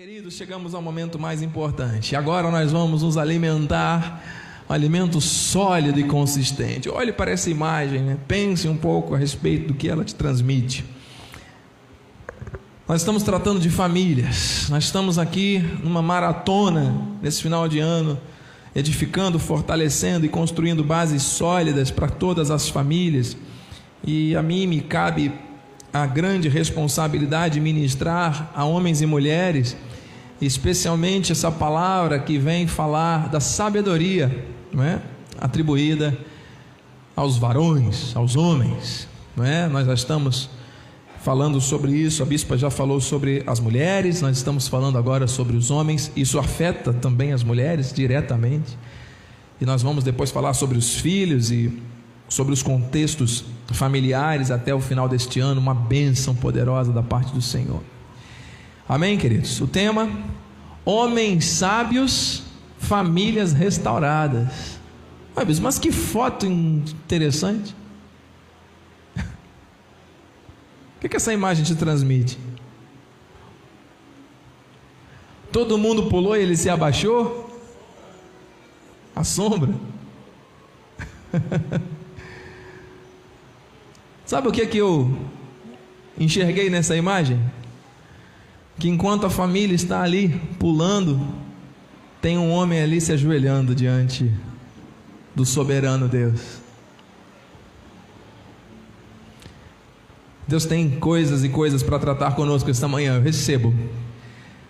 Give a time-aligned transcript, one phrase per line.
[0.00, 2.16] Queridos, chegamos ao momento mais importante.
[2.16, 4.24] Agora nós vamos nos alimentar
[4.66, 6.88] um alimento sólido e consistente.
[6.88, 8.16] Olhe para essa imagem, né?
[8.26, 10.86] pense um pouco a respeito do que ela te transmite.
[12.88, 14.68] Nós estamos tratando de famílias.
[14.70, 18.18] Nós estamos aqui numa maratona nesse final de ano,
[18.74, 23.36] edificando, fortalecendo e construindo bases sólidas para todas as famílias.
[24.02, 25.30] E a mim me cabe
[25.92, 29.76] a grande responsabilidade de ministrar a homens e mulheres
[30.40, 35.00] especialmente essa palavra que vem falar da sabedoria, não é?
[35.38, 36.16] atribuída
[37.16, 39.68] aos varões, aos homens, não é?
[39.68, 40.50] Nós já estamos
[41.22, 45.56] falando sobre isso, a bispa já falou sobre as mulheres, nós estamos falando agora sobre
[45.56, 48.78] os homens, isso afeta também as mulheres diretamente.
[49.60, 51.78] E nós vamos depois falar sobre os filhos e
[52.26, 57.42] sobre os contextos familiares até o final deste ano, uma bênção poderosa da parte do
[57.42, 57.82] Senhor.
[58.90, 59.60] Amém, queridos?
[59.60, 60.10] O tema:
[60.84, 62.42] Homens sábios,
[62.76, 64.80] famílias restauradas.
[65.62, 67.72] Mas que foto interessante.
[69.16, 72.36] O que, que essa imagem te transmite?
[75.52, 77.48] Todo mundo pulou e ele se abaixou?
[79.14, 79.72] A sombra?
[84.26, 85.16] Sabe o que, que eu
[86.18, 87.40] enxerguei nessa imagem?
[88.80, 91.20] Que enquanto a família está ali pulando,
[92.20, 94.32] tem um homem ali se ajoelhando diante
[95.34, 96.40] do soberano Deus.
[100.48, 103.74] Deus tem coisas e coisas para tratar conosco esta manhã, eu recebo.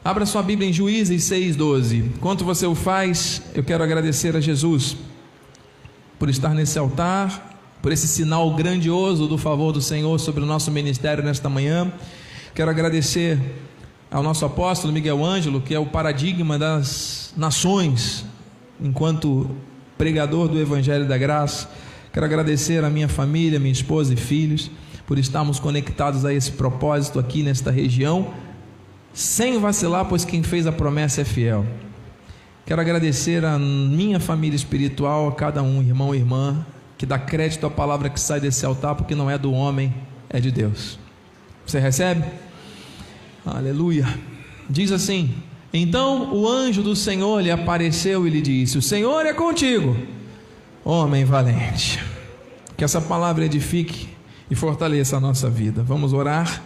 [0.05, 2.07] Abra sua Bíblia em Juízes 6,12.
[2.17, 4.97] Enquanto você o faz, eu quero agradecer a Jesus
[6.19, 10.71] por estar nesse altar, por esse sinal grandioso do favor do Senhor sobre o nosso
[10.73, 11.93] ministério nesta manhã.
[12.55, 13.39] Quero agradecer
[14.11, 18.25] ao nosso apóstolo Miguel Ângelo, que é o paradigma das nações,
[18.81, 19.49] enquanto
[19.97, 21.69] pregador do Evangelho da Graça.
[22.13, 24.69] Quero agradecer a minha família, minha esposa e filhos,
[25.07, 28.35] por estarmos conectados a esse propósito aqui nesta região,
[29.13, 31.65] sem vacilar, pois quem fez a promessa é fiel.
[32.67, 36.65] Quero agradecer a minha família espiritual, a cada um, irmão e irmã,
[36.99, 39.95] que dá crédito à palavra que sai desse altar, porque não é do homem,
[40.29, 40.99] é de Deus.
[41.67, 42.25] Você recebe?
[43.53, 44.07] Aleluia.
[44.69, 45.35] Diz assim:
[45.73, 49.97] Então o anjo do Senhor lhe apareceu e lhe disse: O Senhor é contigo,
[50.85, 52.01] homem valente.
[52.77, 54.09] Que essa palavra edifique
[54.51, 55.83] e fortaleça a nossa vida.
[55.83, 56.63] Vamos orar.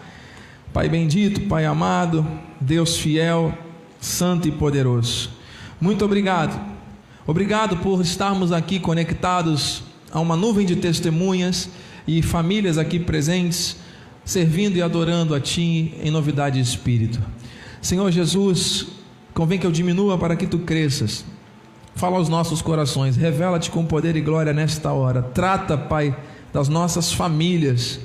[0.72, 2.26] Pai bendito, Pai amado,
[2.60, 3.56] Deus fiel,
[4.00, 5.30] santo e poderoso.
[5.80, 6.60] Muito obrigado.
[7.26, 11.70] Obrigado por estarmos aqui conectados a uma nuvem de testemunhas
[12.06, 13.76] e famílias aqui presentes
[14.24, 17.20] servindo e adorando a Ti em novidade de espírito.
[17.80, 18.86] Senhor Jesus,
[19.32, 21.24] convém que eu diminua para que Tu cresças.
[21.94, 25.22] Fala aos nossos corações, revela-te com poder e glória nesta hora.
[25.22, 26.16] Trata, Pai,
[26.52, 28.00] das nossas famílias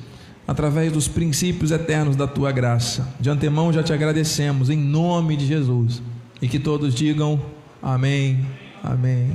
[0.49, 3.07] através dos princípios eternos da tua graça.
[3.19, 6.01] De antemão já te agradecemos em nome de Jesus.
[6.41, 7.39] E que todos digam
[7.81, 8.45] amém,
[8.83, 9.31] amém.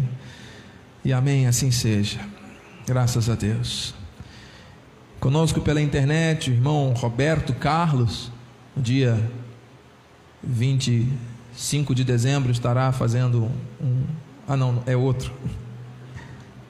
[1.05, 2.19] E amém, assim seja.
[2.85, 3.95] Graças a Deus.
[5.25, 8.31] Conosco pela internet, o irmão Roberto Carlos,
[8.77, 9.19] no dia
[10.43, 14.03] 25 de dezembro, estará fazendo um.
[14.47, 15.33] Ah, não, é outro.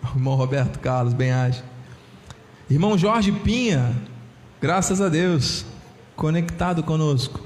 [0.04, 1.64] O irmão Roberto Carlos, bem age.
[2.70, 3.92] Irmão Jorge Pinha,
[4.60, 5.66] graças a Deus,
[6.14, 7.40] conectado conosco.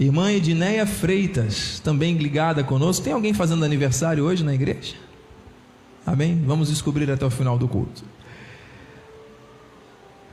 [0.00, 3.04] Irmã Edneia Freitas, também ligada conosco.
[3.04, 4.96] Tem alguém fazendo aniversário hoje na igreja?
[6.04, 6.42] Amém?
[6.44, 8.17] Vamos descobrir até o final do culto.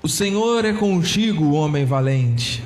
[0.06, 2.64] O Senhor é contigo, homem valente.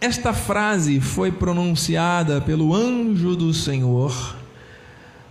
[0.00, 4.36] Esta frase foi pronunciada pelo anjo do Senhor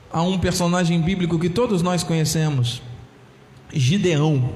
[0.09, 2.81] a um personagem bíblico que todos nós conhecemos,
[3.73, 4.50] Gideão.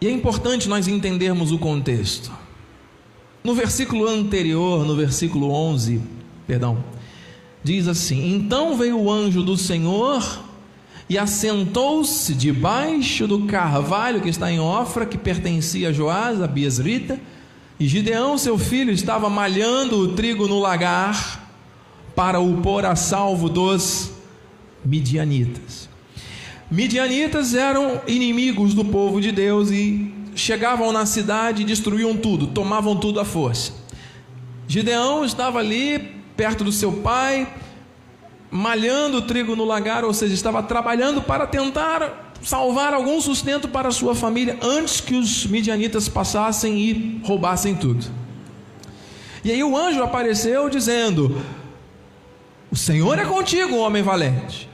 [0.00, 2.32] E é importante nós entendermos o contexto.
[3.44, 6.02] No versículo anterior, no versículo 11,
[6.48, 6.82] perdão,
[7.62, 10.44] diz assim: Então veio o anjo do Senhor
[11.08, 17.20] e assentou-se debaixo do carvalho que está em Ofra, que pertencia a Joás, a Biesrita,
[17.78, 21.46] e Gideão, seu filho, estava malhando o trigo no lagar
[22.14, 24.10] para o pôr a salvo dos
[24.84, 25.88] midianitas.
[26.70, 32.96] Midianitas eram inimigos do povo de Deus e chegavam na cidade e destruíam tudo, tomavam
[32.96, 33.72] tudo à força.
[34.66, 37.46] Gideão estava ali perto do seu pai,
[38.50, 43.90] malhando o trigo no lagar, ou seja, estava trabalhando para tentar salvar algum sustento para
[43.90, 48.06] sua família antes que os midianitas passassem e roubassem tudo.
[49.44, 51.40] E aí o anjo apareceu dizendo:
[52.70, 54.68] O Senhor é contigo, homem valente.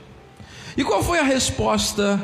[0.75, 2.19] E qual foi a resposta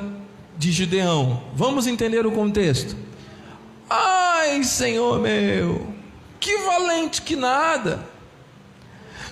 [0.57, 1.43] de Gideão?
[1.53, 2.95] Vamos entender o contexto.
[3.89, 5.87] Ai, Senhor meu,
[6.39, 8.07] que valente que nada.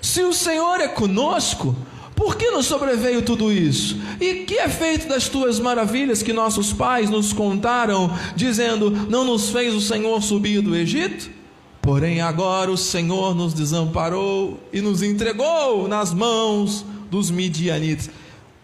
[0.02, 1.76] Se o Senhor é conosco,
[2.18, 3.96] por que nos sobreveio tudo isso?
[4.20, 9.52] E que é feito das tuas maravilhas que nossos pais nos contaram, dizendo: Não nos
[9.52, 11.30] fez o Senhor subir do Egito?
[11.80, 18.10] Porém, agora o Senhor nos desamparou e nos entregou nas mãos dos midianitas.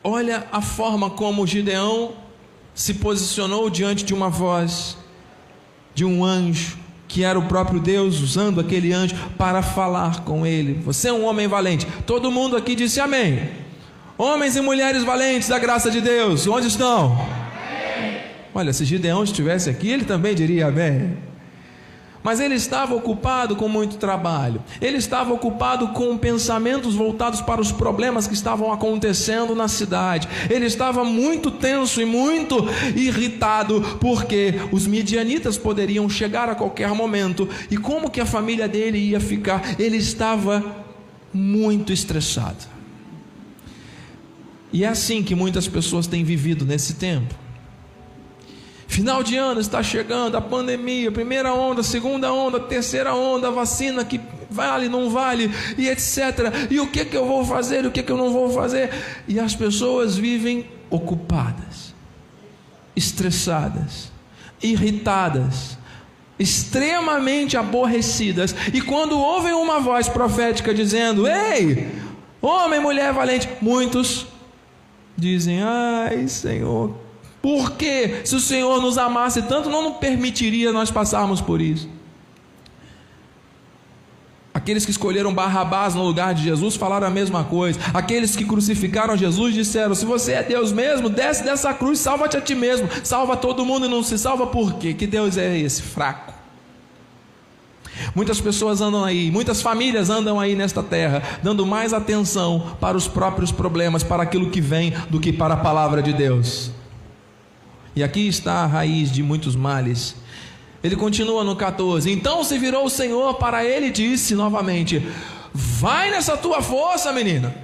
[0.04, 2.14] Olha a forma como Gideão
[2.74, 4.98] se posicionou diante de uma voz
[5.94, 6.83] de um anjo
[7.14, 10.82] que era o próprio Deus usando aquele anjo para falar com ele.
[10.84, 11.86] Você é um homem valente.
[12.08, 13.52] Todo mundo aqui disse amém.
[14.18, 17.12] Homens e mulheres valentes da graça de Deus, onde estão?
[17.12, 18.18] Amém.
[18.52, 21.16] Olha, se Gideão estivesse aqui, ele também diria amém.
[22.24, 27.72] Mas ele estava ocupado com muito trabalho, ele estava ocupado com pensamentos voltados para os
[27.72, 32.66] problemas que estavam acontecendo na cidade, ele estava muito tenso e muito
[32.96, 38.98] irritado, porque os midianitas poderiam chegar a qualquer momento, e como que a família dele
[38.98, 39.76] ia ficar?
[39.78, 40.64] Ele estava
[41.34, 42.72] muito estressado.
[44.72, 47.43] E é assim que muitas pessoas têm vivido nesse tempo.
[48.94, 54.22] Final de ano está chegando, a pandemia, primeira onda, segunda onda, terceira onda, vacina que
[54.52, 55.50] vale, não vale,
[55.80, 56.70] e etc.
[56.70, 58.92] E o que, que eu vou fazer, o que, que eu não vou fazer?
[59.28, 61.96] E as pessoas vivem ocupadas,
[62.96, 64.12] estressadas,
[64.62, 65.76] irritadas,
[66.38, 68.56] extremamente aborrecidas.
[68.72, 71.90] E quando ouvem uma voz profética dizendo: Ei,
[72.40, 74.28] homem, mulher valente, muitos
[75.18, 77.03] dizem: Ai, Senhor,
[77.44, 81.90] porque se o Senhor nos amasse tanto, não nos permitiria nós passarmos por isso.
[84.54, 87.78] Aqueles que escolheram Barrabás no lugar de Jesus falaram a mesma coisa.
[87.94, 92.42] Aqueles que crucificaram Jesus disseram: Se você é Deus mesmo, desce dessa cruz, salva-te a
[92.42, 92.88] ti mesmo.
[93.04, 94.94] Salva todo mundo e não se salva por quê?
[94.94, 95.82] Que Deus é esse?
[95.82, 96.32] Fraco.
[98.16, 103.06] Muitas pessoas andam aí, muitas famílias andam aí nesta terra, dando mais atenção para os
[103.06, 106.72] próprios problemas, para aquilo que vem, do que para a palavra de Deus.
[107.96, 110.16] E aqui está a raiz de muitos males.
[110.84, 115.06] Ele continua no 14: Então se virou o Senhor para ele e disse novamente:
[115.54, 117.56] Vai nessa tua força, menina.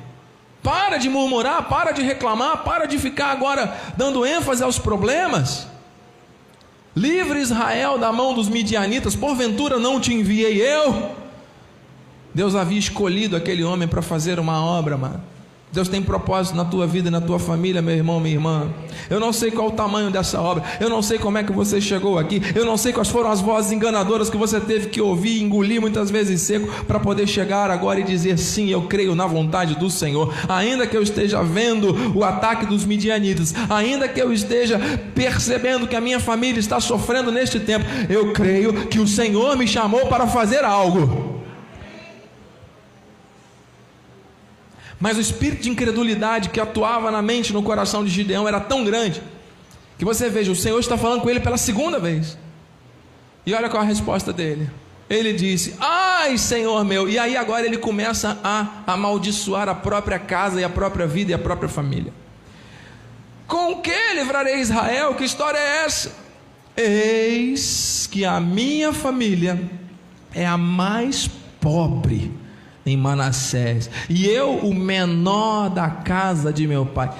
[0.61, 5.67] Para de murmurar, para de reclamar, para de ficar agora dando ênfase aos problemas.
[6.95, 11.15] Livre Israel da mão dos midianitas, porventura não te enviei eu?
[12.33, 15.23] Deus havia escolhido aquele homem para fazer uma obra, mano.
[15.71, 18.67] Deus tem propósito na tua vida na tua família, meu irmão, minha irmã.
[19.07, 21.79] Eu não sei qual o tamanho dessa obra, eu não sei como é que você
[21.79, 25.37] chegou aqui, eu não sei quais foram as vozes enganadoras que você teve que ouvir
[25.37, 29.27] e engolir muitas vezes seco para poder chegar agora e dizer sim, eu creio na
[29.27, 30.33] vontade do Senhor.
[30.47, 34.79] Ainda que eu esteja vendo o ataque dos midianitas, ainda que eu esteja
[35.13, 39.67] percebendo que a minha família está sofrendo neste tempo, eu creio que o Senhor me
[39.67, 41.28] chamou para fazer algo.
[44.99, 48.83] Mas o espírito de incredulidade que atuava na mente, no coração de Gideão era tão
[48.83, 49.21] grande
[49.97, 52.37] que você veja, o Senhor está falando com ele pela segunda vez.
[53.45, 54.69] E olha qual a resposta dele.
[55.09, 57.09] Ele disse: Ai, Senhor meu.
[57.09, 61.33] E aí agora ele começa a amaldiçoar a própria casa e a própria vida e
[61.33, 62.13] a própria família.
[63.47, 65.15] Com que livrarei Israel?
[65.15, 66.15] Que história é essa?
[66.77, 69.59] Eis que a minha família
[70.33, 71.27] é a mais
[71.59, 72.31] pobre
[72.89, 77.11] em Manassés, e eu, o menor da casa de meu pai.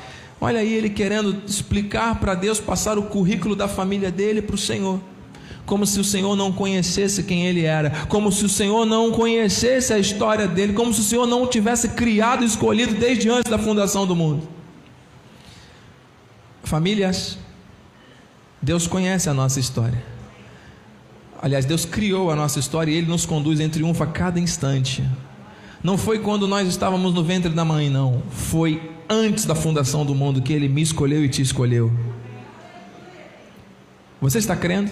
[0.42, 4.58] Olha aí ele querendo explicar para Deus, passar o currículo da família dele para o
[4.58, 5.00] Senhor.
[5.66, 9.94] Como se o Senhor não conhecesse quem ele era, como se o Senhor não conhecesse
[9.94, 13.52] a história dele, como se o Senhor não o tivesse criado e escolhido desde antes
[13.52, 14.48] da fundação do mundo.
[16.64, 17.38] Famílias,
[18.62, 20.04] Deus conhece a nossa história.
[21.42, 25.04] Aliás, Deus criou a nossa história e Ele nos conduz em triunfo a cada instante.
[25.84, 28.22] Não foi quando nós estávamos no ventre da mãe, não.
[28.30, 31.92] Foi antes da fundação do mundo que Ele me escolheu e te escolheu.
[34.22, 34.92] Você está crendo?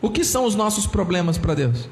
[0.00, 1.88] O que são os nossos problemas para Deus?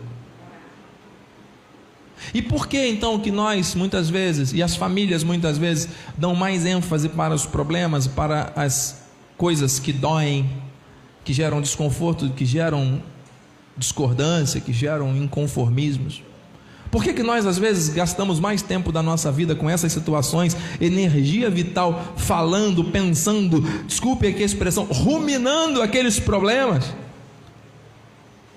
[2.33, 6.65] E por que então que nós muitas vezes e as famílias muitas vezes dão mais
[6.65, 9.03] ênfase para os problemas, para as
[9.37, 10.49] coisas que doem,
[11.25, 13.03] que geram desconforto, que geram
[13.81, 16.23] discordância, que geram inconformismos.
[16.91, 20.57] Por que, que nós às vezes gastamos mais tempo da nossa vida com essas situações,
[20.81, 26.85] energia vital, falando, pensando, desculpe aqui a expressão, ruminando aqueles problemas?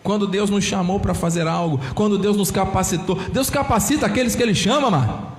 [0.04, 4.44] Quando Deus nos chamou para fazer algo, quando Deus nos capacitou, Deus capacita aqueles que
[4.44, 5.32] Ele chama, mano.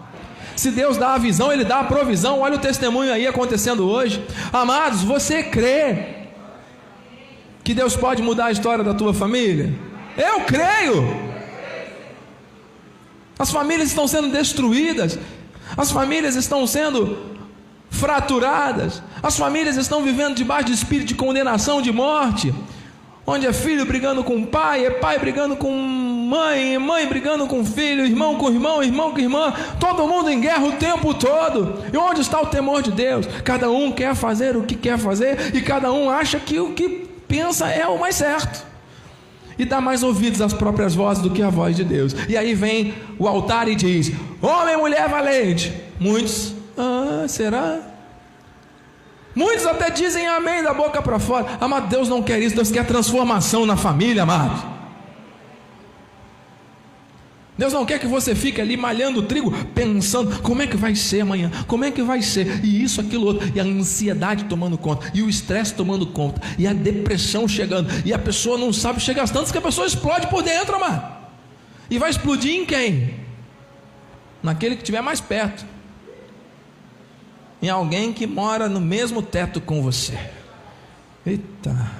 [0.56, 2.40] Se Deus dá a visão, Ele dá a provisão.
[2.40, 4.24] Olha o testemunho aí acontecendo hoje.
[4.52, 6.23] Amados, você crê
[7.64, 9.72] que Deus pode mudar a história da tua família?
[10.16, 11.34] Eu creio.
[13.38, 15.18] As famílias estão sendo destruídas,
[15.76, 17.34] as famílias estão sendo
[17.90, 22.54] fraturadas, as famílias estão vivendo debaixo de espírito de condenação, de morte,
[23.26, 28.04] onde é filho brigando com pai, é pai brigando com mãe, mãe brigando com filho,
[28.04, 31.82] irmão com irmão, irmão com irmã, todo mundo em guerra o tempo todo.
[31.92, 33.26] E onde está o temor de Deus?
[33.42, 37.03] Cada um quer fazer o que quer fazer e cada um acha que o que
[37.34, 38.64] pensa é o mais certo
[39.58, 42.14] e dá mais ouvidos às próprias vozes do que à voz de Deus.
[42.28, 45.72] E aí vem o altar e diz: Homem, mulher valente.
[45.98, 47.80] Muitos, ah, será?
[49.34, 51.58] Muitos até dizem amém da boca para fora.
[51.60, 54.73] Amado, Deus não quer isso, Deus quer transformação na família, amado.
[57.56, 61.20] Deus não quer que você fique ali malhando trigo, pensando como é que vai ser
[61.20, 65.08] amanhã, como é que vai ser, e isso, aquilo, outro, e a ansiedade tomando conta,
[65.14, 69.28] e o estresse tomando conta, e a depressão chegando, e a pessoa não sabe chegar
[69.28, 71.02] tanto que a pessoa explode por dentro, mano.
[71.88, 73.20] E vai explodir em quem?
[74.42, 75.64] Naquele que estiver mais perto,
[77.62, 80.18] em alguém que mora no mesmo teto com você.
[81.24, 81.90] Eita,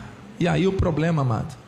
[0.40, 1.63] e aí o problema, amado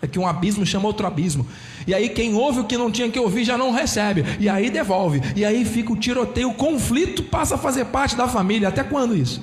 [0.00, 1.46] é que um abismo chama outro abismo.
[1.86, 4.24] E aí quem ouve o que não tinha que ouvir já não recebe.
[4.38, 5.20] E aí devolve.
[5.34, 8.68] E aí fica o tiroteio, o conflito passa a fazer parte da família.
[8.68, 9.42] Até quando isso?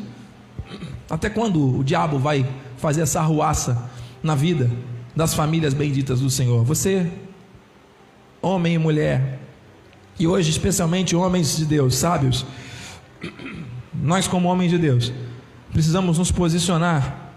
[1.10, 2.46] Até quando o diabo vai
[2.78, 3.90] fazer essa arruaça
[4.24, 4.72] na vida
[5.16, 6.64] das famílias benditas do Senhor?
[6.64, 7.12] Você,
[8.42, 9.40] homem e mulher,
[10.18, 12.46] e hoje especialmente homens de Deus, sábios,
[13.94, 15.12] nós como homens de Deus,
[15.72, 17.34] precisamos nos posicionar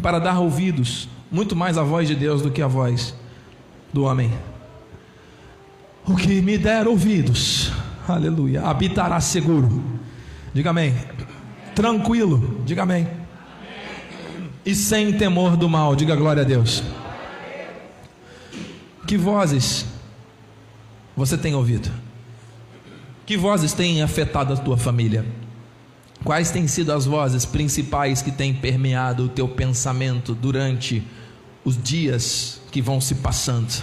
[0.00, 3.12] para dar ouvidos muito mais a voz de Deus do que a voz
[3.92, 4.32] do homem.
[6.06, 7.72] O que me der ouvidos,
[8.06, 9.82] aleluia, habitará seguro.
[10.52, 10.94] Diga amém.
[11.74, 13.08] Tranquilo, diga amém.
[14.64, 16.84] E sem temor do mal, diga glória a Deus.
[19.04, 19.86] Que vozes
[21.16, 21.90] você tem ouvido?
[23.26, 25.26] Que vozes têm afetado a tua família?
[26.22, 31.02] Quais têm sido as vozes principais que têm permeado o teu pensamento durante
[31.64, 33.82] os dias que vão se passando.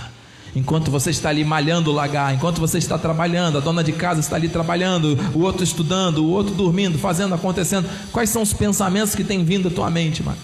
[0.55, 4.19] Enquanto você está ali malhando o lagar, enquanto você está trabalhando, a dona de casa
[4.19, 7.89] está ali trabalhando, o outro estudando, o outro dormindo, fazendo, acontecendo.
[8.11, 10.38] Quais são os pensamentos que têm vindo à tua mente, mano?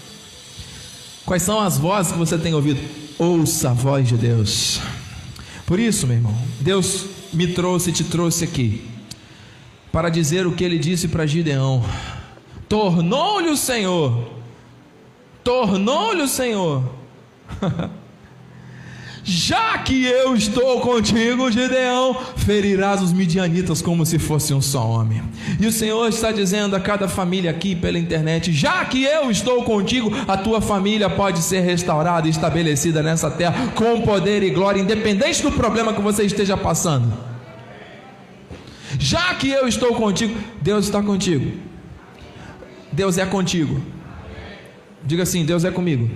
[1.26, 2.80] Quais são as vozes que você tem ouvido?
[3.18, 4.80] Ouça a voz de Deus.
[5.66, 8.88] Por isso, meu irmão, Deus me trouxe e te trouxe aqui
[9.92, 11.84] para dizer o que ele disse para Gideão:
[12.66, 14.30] Tornou-lhe o Senhor,
[15.44, 16.97] tornou-lhe o Senhor
[19.30, 25.20] Já que eu estou contigo, Gideão, ferirás os midianitas como se fosse um só homem.
[25.60, 29.62] E o Senhor está dizendo a cada família aqui pela internet: já que eu estou
[29.64, 34.80] contigo, a tua família pode ser restaurada e estabelecida nessa terra com poder e glória,
[34.80, 37.12] independente do problema que você esteja passando.
[38.98, 41.52] Já que eu estou contigo, Deus está contigo.
[42.90, 43.78] Deus é contigo.
[45.04, 46.08] Diga assim: Deus é comigo.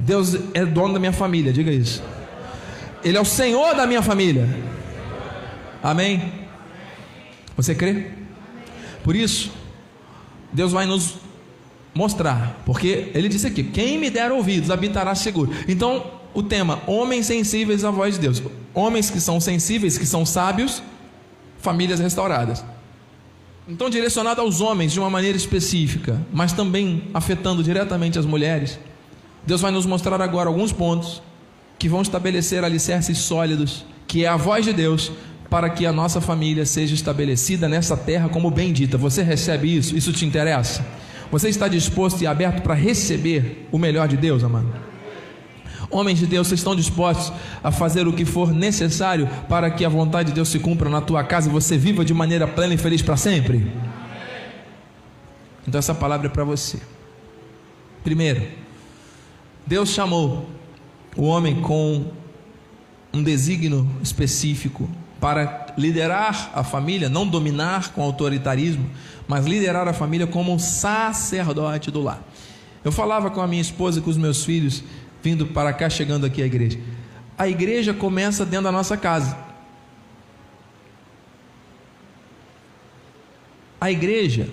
[0.00, 2.02] Deus é dono da minha família, diga isso.
[3.04, 4.48] Ele é o Senhor da minha família.
[5.82, 6.32] Amém?
[7.56, 8.06] Você crê?
[9.04, 9.50] Por isso,
[10.52, 11.16] Deus vai nos
[11.94, 15.52] mostrar, porque Ele disse aqui: quem me der ouvidos habitará seguro.
[15.68, 18.42] Então, o tema: homens sensíveis à voz de Deus.
[18.72, 20.82] Homens que são sensíveis, que são sábios,
[21.58, 22.64] famílias restauradas.
[23.68, 28.78] Então, direcionado aos homens de uma maneira específica, mas também afetando diretamente as mulheres.
[29.46, 31.22] Deus vai nos mostrar agora alguns pontos
[31.78, 35.10] que vão estabelecer alicerces sólidos, que é a voz de Deus,
[35.48, 38.96] para que a nossa família seja estabelecida nessa terra como bendita.
[38.98, 39.96] Você recebe isso?
[39.96, 40.86] Isso te interessa?
[41.30, 44.72] Você está disposto e aberto para receber o melhor de Deus, amado?
[45.90, 47.32] Homens de Deus, vocês estão dispostos
[47.64, 51.00] a fazer o que for necessário para que a vontade de Deus se cumpra na
[51.00, 53.72] tua casa e você viva de maneira plena e feliz para sempre?
[55.66, 56.78] Então, essa palavra é para você.
[58.04, 58.46] Primeiro,
[59.66, 60.48] Deus chamou
[61.16, 62.12] o homem com
[63.12, 64.88] um desígnio específico
[65.20, 68.88] para liderar a família, não dominar com autoritarismo,
[69.28, 72.22] mas liderar a família como um sacerdote do lar.
[72.82, 74.82] Eu falava com a minha esposa e com os meus filhos,
[75.22, 76.78] vindo para cá, chegando aqui à igreja.
[77.36, 79.36] A igreja começa dentro da nossa casa.
[83.80, 84.48] A igreja,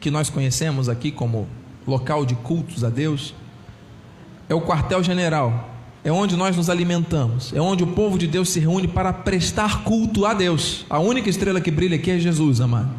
[0.00, 1.48] que nós conhecemos aqui como
[1.86, 3.34] local de cultos a Deus,
[4.52, 5.70] é o quartel-general,
[6.04, 9.82] é onde nós nos alimentamos, é onde o povo de Deus se reúne para prestar
[9.82, 10.84] culto a Deus.
[10.90, 12.90] A única estrela que brilha aqui é Jesus, amado.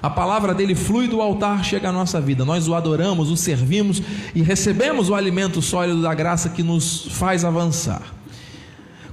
[0.00, 2.44] A palavra dele flui do altar, chega à nossa vida.
[2.44, 4.00] Nós o adoramos, o servimos
[4.34, 8.02] e recebemos o alimento sólido da graça que nos faz avançar.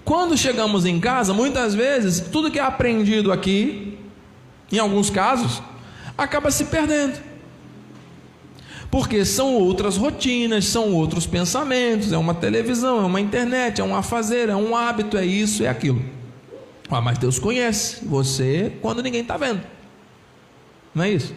[0.05, 3.97] Quando chegamos em casa, muitas vezes, tudo que é aprendido aqui,
[4.71, 5.63] em alguns casos,
[6.15, 7.32] acaba se perdendo.
[8.93, 13.95] Porque são outras rotinas, são outros pensamentos, é uma televisão, é uma internet, é um
[13.95, 15.99] afazer, é um hábito, é isso, é aquilo.
[16.91, 19.63] Ah, mas Deus conhece você quando ninguém está vendo.
[20.93, 21.33] Não é isso?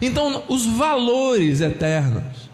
[0.00, 2.48] Então, os valores eternos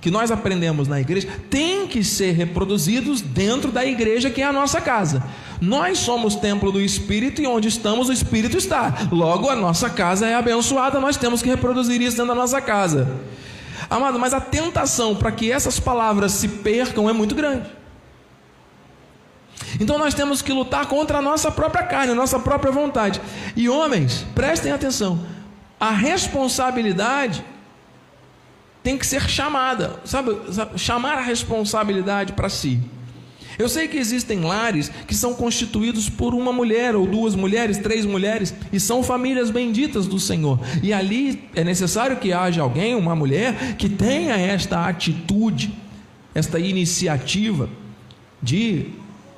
[0.00, 4.52] que nós aprendemos na igreja têm que ser reproduzidos dentro da igreja que é a
[4.52, 5.22] nossa casa.
[5.60, 9.08] Nós somos templo do Espírito e onde estamos o Espírito está.
[9.12, 13.20] Logo, a nossa casa é abençoada, nós temos que reproduzir isso dentro da nossa casa.
[13.90, 17.70] Amado, mas a tentação para que essas palavras se percam é muito grande.
[19.80, 23.20] Então nós temos que lutar contra a nossa própria carne, a nossa própria vontade.
[23.56, 25.18] E homens, prestem atenção
[25.78, 27.44] a responsabilidade
[28.82, 30.36] tem que ser chamada, sabe,
[30.76, 32.80] chamar a responsabilidade para si.
[33.58, 38.06] Eu sei que existem lares que são constituídos por uma mulher, ou duas mulheres, três
[38.06, 40.60] mulheres, e são famílias benditas do Senhor.
[40.80, 45.74] E ali é necessário que haja alguém, uma mulher, que tenha esta atitude,
[46.32, 47.68] esta iniciativa
[48.40, 48.86] de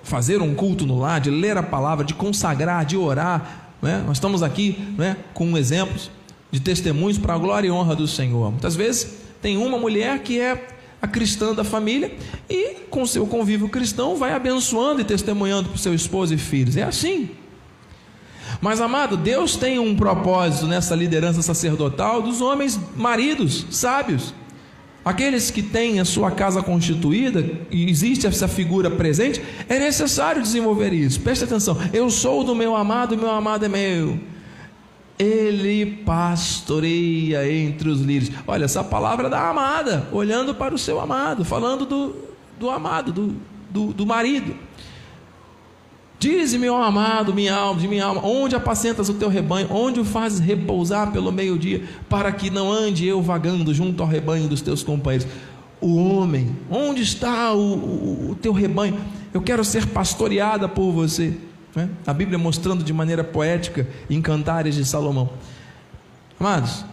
[0.02, 3.72] fazer um culto no lar, de ler a palavra, de consagrar, de orar.
[3.80, 4.02] Né?
[4.06, 6.10] Nós estamos aqui né, com exemplos
[6.50, 8.50] de testemunhos para a glória e honra do Senhor.
[8.50, 12.12] Muitas vezes tem uma mulher que é a cristã da família
[12.49, 16.76] e com seu convívio cristão vai abençoando e testemunhando para o seu esposo e filhos.
[16.76, 17.30] É assim.
[18.61, 24.35] Mas amado, Deus tem um propósito nessa liderança sacerdotal dos homens maridos, sábios.
[25.02, 30.92] Aqueles que têm a sua casa constituída e existe essa figura presente, é necessário desenvolver
[30.92, 31.21] isso.
[31.21, 31.76] Preste atenção.
[31.93, 34.21] Eu sou do meu amado e meu amado é meu
[35.21, 38.30] ele pastoreia entre os lírios.
[38.47, 42.17] Olha, essa palavra da amada, olhando para o seu amado, falando do,
[42.59, 43.37] do amado, do,
[43.69, 44.54] do, do marido.
[46.19, 50.04] Dize-me, ó amado, minha alma, de minha alma, onde apacentas o teu rebanho, onde o
[50.04, 54.83] fazes repousar pelo meio-dia, para que não ande eu vagando junto ao rebanho dos teus
[54.83, 55.26] companheiros.
[55.83, 58.99] O homem, onde está o, o, o teu rebanho?
[59.33, 61.37] Eu quero ser pastoreada por você.
[61.75, 61.89] Né?
[62.06, 65.30] A Bíblia mostrando de maneira poética em Cantares de Salomão.
[66.39, 66.85] Amados,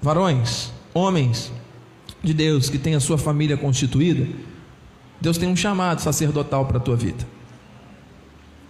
[0.00, 1.52] varões, homens
[2.22, 4.26] de Deus que têm a sua família constituída,
[5.20, 7.26] Deus tem um chamado sacerdotal para a tua vida.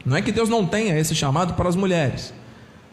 [0.05, 2.35] Não é que Deus não tenha esse chamado para as mulheres,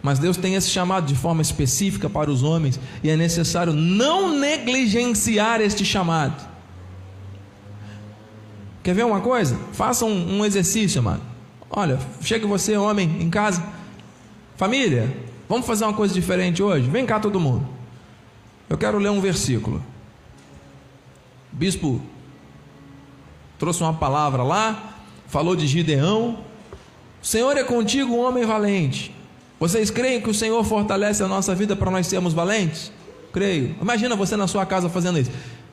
[0.01, 4.37] mas Deus tem esse chamado de forma específica para os homens e é necessário não
[4.37, 6.47] negligenciar este chamado.
[8.83, 9.57] Quer ver uma coisa?
[9.73, 11.21] Faça um, um exercício, amado.
[11.69, 13.63] Olha, chega você, homem, em casa.
[14.57, 15.15] Família,
[15.47, 16.89] vamos fazer uma coisa diferente hoje?
[16.89, 17.67] Vem cá todo mundo.
[18.67, 19.83] Eu quero ler um versículo.
[21.51, 22.01] bispo
[23.57, 24.95] trouxe uma palavra lá,
[25.27, 26.39] falou de Gideão.
[27.21, 29.13] O Senhor é contigo, homem valente.
[29.59, 32.91] Vocês creem que o Senhor fortalece a nossa vida para nós sermos valentes?
[33.33, 33.75] Creio.
[33.81, 35.31] Imagina você na sua casa fazendo isso.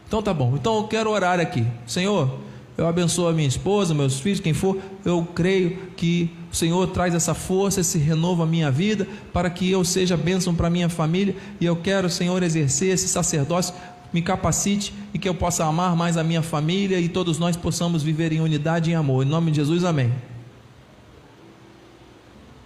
[0.09, 0.55] Então tá bom.
[0.57, 1.65] Então eu quero orar aqui.
[1.87, 2.39] Senhor,
[2.77, 7.15] eu abençoo a minha esposa, meus filhos, quem for, eu creio que o Senhor traz
[7.15, 10.89] essa força, esse renovo à minha vida, para que eu seja bênção para a minha
[10.89, 13.75] família, e eu quero, Senhor, exercer esse sacerdócio,
[14.13, 18.03] me capacite e que eu possa amar mais a minha família e todos nós possamos
[18.03, 19.27] viver em unidade e em amor.
[19.27, 20.13] Em nome de Jesus, amém.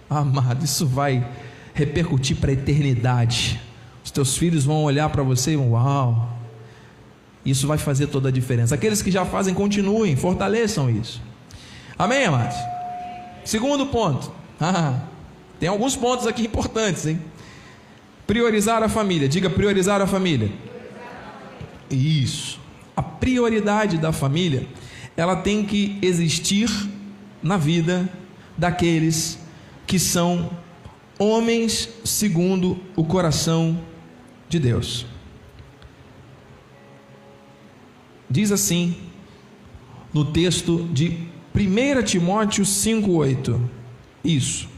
[0.09, 1.27] Amado, isso vai
[1.73, 3.59] repercutir para a eternidade.
[4.03, 6.40] Os teus filhos vão olhar para você e vão, uau,
[7.45, 8.75] isso vai fazer toda a diferença.
[8.75, 11.21] Aqueles que já fazem, continuem, fortaleçam isso.
[11.97, 12.57] Amém, amados?
[13.43, 14.31] Segundo ponto.
[14.63, 14.99] Ah,
[15.59, 17.19] tem alguns pontos aqui importantes, hein?
[18.27, 19.27] Priorizar a família.
[19.27, 20.51] Diga priorizar a família.
[21.89, 22.59] Isso.
[22.95, 24.67] A prioridade da família,
[25.17, 26.69] ela tem que existir
[27.41, 28.07] na vida
[28.55, 29.39] daqueles
[29.87, 30.51] que são
[31.17, 33.79] homens segundo o coração
[34.47, 35.07] de Deus.
[38.31, 38.95] Diz assim
[40.13, 43.59] no texto de 1 Timóteo 5,8:
[44.23, 44.69] Isso.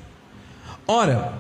[0.88, 1.38] Ora,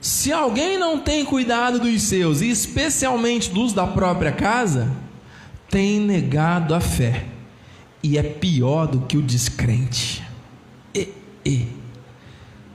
[0.00, 4.88] se alguém não tem cuidado dos seus, e especialmente dos da própria casa,
[5.68, 7.26] tem negado a fé,
[8.04, 10.22] e é pior do que o descrente.
[10.94, 11.08] E,
[11.44, 11.66] e.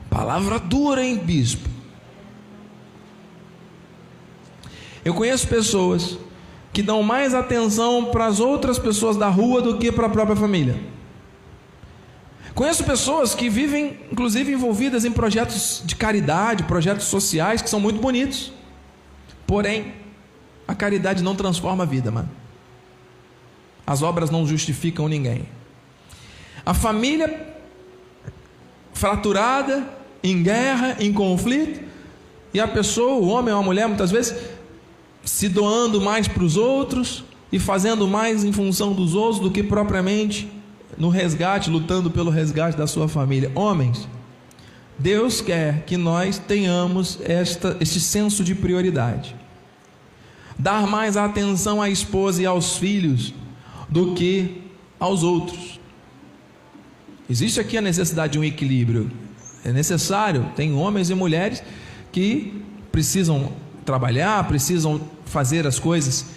[0.10, 1.70] Palavra dura, hein, bispo?
[5.06, 6.18] Eu conheço pessoas
[6.74, 10.36] que dão mais atenção para as outras pessoas da rua do que para a própria
[10.36, 10.76] família.
[12.56, 18.02] Conheço pessoas que vivem, inclusive, envolvidas em projetos de caridade, projetos sociais que são muito
[18.02, 18.52] bonitos.
[19.46, 19.94] Porém,
[20.68, 22.30] a caridade não transforma a vida, mano.
[23.86, 25.46] As obras não justificam ninguém.
[26.66, 27.54] A família
[28.94, 29.88] fraturada,
[30.24, 31.82] em guerra, em conflito,
[32.54, 34.53] e a pessoa, o homem ou a mulher, muitas vezes,
[35.24, 39.64] se doando mais para os outros e fazendo mais em função dos outros do que
[39.64, 40.50] propriamente
[40.98, 43.52] no resgate, lutando pelo resgate da sua família.
[43.56, 44.08] Homens,
[44.98, 49.36] Deus quer que nós tenhamos esta, este senso de prioridade.
[50.58, 53.34] Dar mais atenção à esposa e aos filhos
[53.90, 54.62] do que
[55.00, 55.80] aos outros.
[57.30, 59.10] Existe aqui a necessidade de um equilíbrio.
[59.64, 61.64] É necessário, tem homens e mulheres
[62.12, 63.52] que precisam
[63.86, 65.02] trabalhar, precisam
[65.34, 66.28] fazer as coisas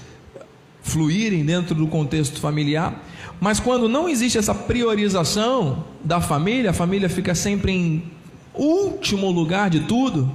[0.82, 3.04] fluírem dentro do contexto familiar,
[3.38, 8.10] mas quando não existe essa priorização da família, a família fica sempre em
[8.54, 10.32] último lugar de tudo.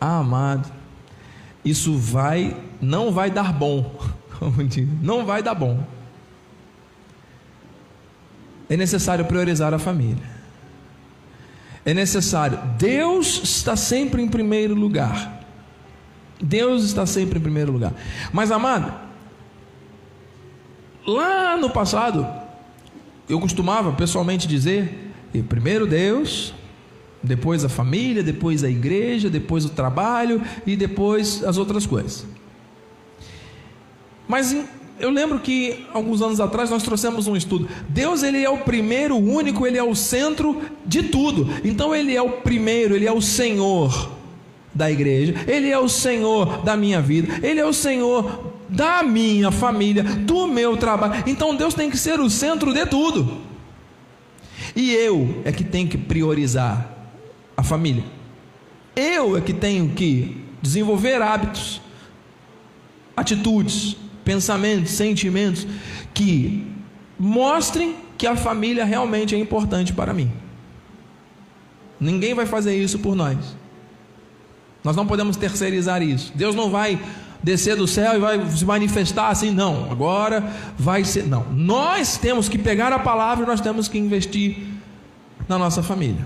[0.00, 0.68] Ah, amado,
[1.64, 3.94] isso vai, não vai dar bom,
[5.00, 5.78] não vai dar bom.
[8.68, 10.34] É necessário priorizar a família.
[11.84, 12.58] É necessário.
[12.76, 15.35] Deus está sempre em primeiro lugar.
[16.40, 17.94] Deus está sempre em primeiro lugar.
[18.32, 18.92] Mas, amado,
[21.06, 22.26] lá no passado,
[23.28, 25.12] eu costumava pessoalmente dizer:
[25.48, 26.54] primeiro Deus,
[27.22, 32.26] depois a família, depois a igreja, depois o trabalho e depois as outras coisas.
[34.28, 34.56] Mas
[34.98, 37.68] eu lembro que alguns anos atrás nós trouxemos um estudo.
[37.88, 41.48] Deus ele é o primeiro, o único, ele é o centro de tudo.
[41.64, 44.15] Então ele é o primeiro, ele é o Senhor
[44.76, 49.50] da igreja, ele é o Senhor da minha vida, ele é o Senhor da minha
[49.50, 51.24] família, do meu trabalho.
[51.26, 53.40] Então Deus tem que ser o centro de tudo.
[54.74, 56.94] E eu é que tenho que priorizar
[57.56, 58.04] a família.
[58.94, 61.80] Eu é que tenho que desenvolver hábitos,
[63.16, 65.66] atitudes, pensamentos, sentimentos
[66.12, 66.66] que
[67.18, 70.30] mostrem que a família realmente é importante para mim.
[71.98, 73.56] Ninguém vai fazer isso por nós.
[74.86, 76.30] Nós não podemos terceirizar isso.
[76.32, 76.96] Deus não vai
[77.42, 79.90] descer do céu e vai se manifestar assim, não.
[79.90, 81.26] Agora vai ser.
[81.26, 81.44] Não.
[81.50, 84.58] Nós temos que pegar a palavra e nós temos que investir
[85.48, 86.24] na nossa família.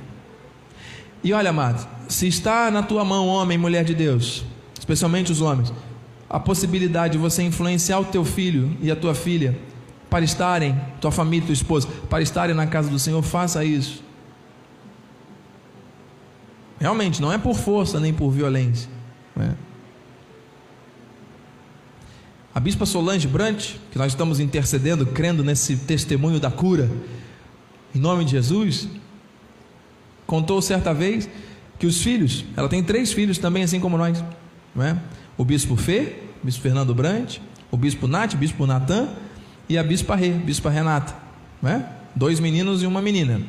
[1.24, 4.44] E olha, amado, se está na tua mão, homem e mulher de Deus,
[4.78, 5.72] especialmente os homens,
[6.28, 9.58] a possibilidade de você influenciar o teu filho e a tua filha
[10.10, 14.04] para estarem, tua família, tua esposa, para estarem na casa do Senhor, faça isso.
[16.80, 18.88] Realmente, não é por força nem por violência.
[19.36, 19.54] Né?
[22.54, 26.90] A bispa Solange Brant, que nós estamos intercedendo, crendo nesse testemunho da cura,
[27.94, 28.88] em nome de Jesus,
[30.26, 31.28] contou certa vez
[31.78, 34.24] que os filhos, ela tem três filhos também, assim como nós,
[34.74, 34.96] não é?
[35.36, 37.38] o bispo Fê, o bispo Fernando Brant,
[37.70, 39.08] o bispo Nath, o bispo Natan
[39.68, 41.14] e a bispa Rê, bispa Renata,
[41.62, 41.88] né?
[42.14, 43.40] Dois meninos e uma menina.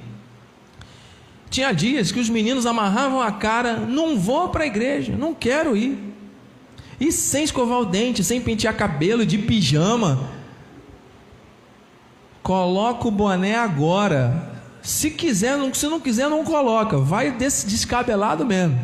[1.52, 5.76] Tinha dias que os meninos amarravam a cara, não vou para a igreja, não quero
[5.76, 6.00] ir.
[6.98, 10.30] E sem escovar o dente, sem pentear cabelo, de pijama.
[12.42, 14.50] Coloca o boné agora.
[14.82, 16.98] Se quiser, se não quiser, não coloca.
[16.98, 18.80] Vai desse descabelado mesmo.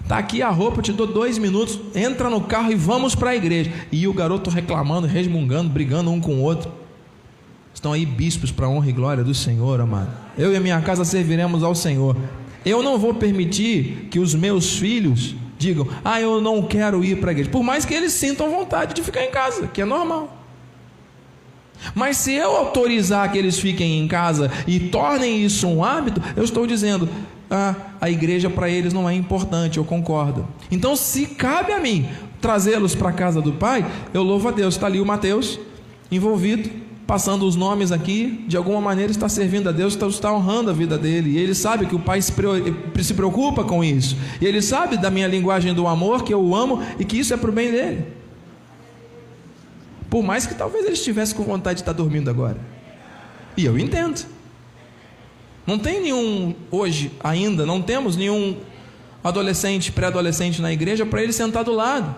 [0.00, 3.36] Está aqui a roupa, te dou dois minutos, entra no carro e vamos para a
[3.36, 3.72] igreja.
[3.90, 6.70] E o garoto reclamando, resmungando, brigando um com o outro.
[7.74, 10.23] Estão aí bispos para honra e glória do Senhor, amado.
[10.36, 12.16] Eu e a minha casa serviremos ao Senhor.
[12.64, 17.30] Eu não vou permitir que os meus filhos digam, ah, eu não quero ir para
[17.30, 17.50] a igreja.
[17.50, 20.40] Por mais que eles sintam vontade de ficar em casa, que é normal.
[21.94, 26.44] Mas se eu autorizar que eles fiquem em casa e tornem isso um hábito, eu
[26.44, 27.08] estou dizendo,
[27.50, 30.46] ah, a igreja para eles não é importante, eu concordo.
[30.70, 32.08] Então, se cabe a mim
[32.40, 34.74] trazê-los para a casa do Pai, eu louvo a Deus.
[34.74, 35.58] Está ali o Mateus
[36.10, 36.70] envolvido,
[37.06, 40.72] passando os nomes aqui, de alguma maneira está servindo a Deus, está, está honrando a
[40.72, 41.30] vida dele.
[41.30, 42.32] E ele sabe que o Pai se,
[43.02, 44.16] se preocupa com isso.
[44.40, 47.34] E ele sabe da minha linguagem do amor, que eu o amo e que isso
[47.34, 48.06] é para o bem dele.
[50.08, 52.58] Por mais que talvez ele estivesse com vontade de estar dormindo agora.
[53.56, 54.24] E eu entendo.
[55.66, 58.56] Não tem nenhum, hoje ainda, não temos nenhum
[59.22, 62.14] adolescente, pré-adolescente na igreja para ele sentar do lado.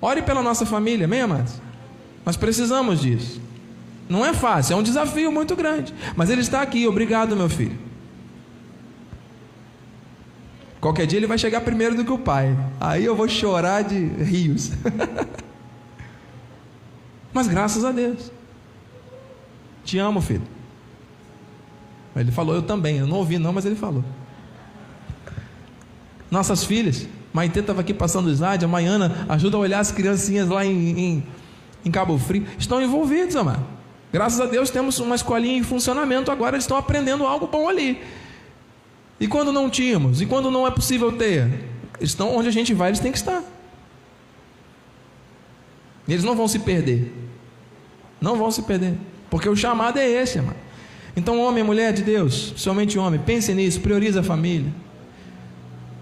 [0.00, 1.67] Ore pela nossa família, amém, amados?
[2.28, 3.40] Nós precisamos disso.
[4.06, 5.94] Não é fácil, é um desafio muito grande.
[6.14, 7.78] Mas ele está aqui, obrigado, meu filho.
[10.78, 12.54] Qualquer dia ele vai chegar primeiro do que o pai.
[12.78, 14.72] Aí eu vou chorar de rios.
[17.32, 18.30] Mas graças a Deus.
[19.82, 20.42] Te amo, filho.
[22.14, 22.98] Ele falou, eu também.
[22.98, 24.04] Eu não ouvi, não, mas ele falou.
[26.30, 30.46] Nossas filhas, Maite estava aqui passando o slide, a Maiana ajuda a olhar as criancinhas
[30.46, 31.26] lá em, em,
[31.84, 32.46] em Cabo Frio.
[32.58, 33.64] Estão envolvidos, amado.
[34.12, 38.02] Graças a Deus temos uma escolinha em funcionamento, agora eles estão aprendendo algo bom ali.
[39.20, 40.20] E quando não tínhamos?
[40.20, 41.64] E quando não é possível ter?
[42.00, 43.42] Estão onde a gente vai, eles têm que estar.
[46.08, 47.12] Eles não vão se perder.
[48.20, 48.94] Não vão se perder.
[49.28, 50.56] Porque o chamado é esse, amado.
[51.14, 54.72] Então, homem e mulher de Deus, somente homem, pense nisso, priorize a família.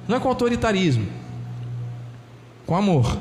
[0.06, 1.06] Não é com autoritarismo,
[2.66, 3.18] com amor,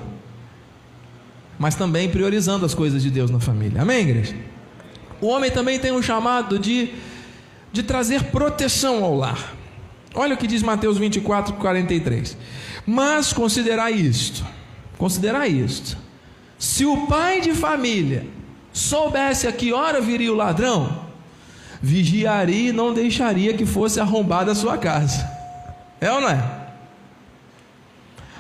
[1.57, 3.81] mas também priorizando as coisas de Deus na família.
[3.81, 4.35] Amém, igreja?
[5.21, 6.89] O homem também tem um chamado de,
[7.71, 9.53] de trazer proteção ao lar.
[10.13, 12.37] Olha o que diz Mateus 24, 43.
[12.85, 14.45] Mas considerai isto,
[14.97, 15.97] considerai isto.
[16.57, 18.25] Se o pai de família
[18.71, 21.05] soubesse a que hora viria o ladrão,
[21.81, 25.29] vigiaria e não deixaria que fosse arrombada a sua casa.
[25.99, 26.64] É ou não é?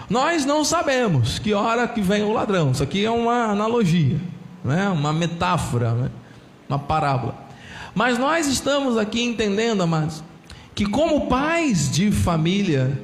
[0.09, 2.71] Nós não sabemos que hora que vem o ladrão.
[2.71, 4.19] Isso aqui é uma analogia,
[4.63, 4.89] né?
[4.89, 6.11] uma metáfora, né?
[6.69, 7.35] uma parábola.
[7.93, 10.23] Mas nós estamos aqui entendendo, amados,
[10.75, 12.99] que como pais de família,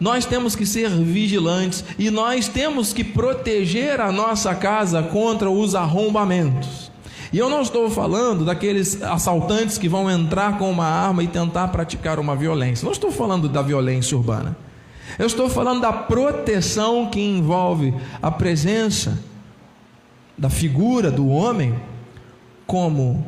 [0.00, 5.74] nós temos que ser vigilantes e nós temos que proteger a nossa casa contra os
[5.74, 6.90] arrombamentos.
[7.30, 11.68] E eu não estou falando daqueles assaltantes que vão entrar com uma arma e tentar
[11.68, 12.86] praticar uma violência.
[12.86, 14.56] Não estou falando da violência urbana.
[15.18, 19.18] Eu estou falando da proteção que envolve a presença
[20.36, 21.74] da figura do homem
[22.66, 23.26] como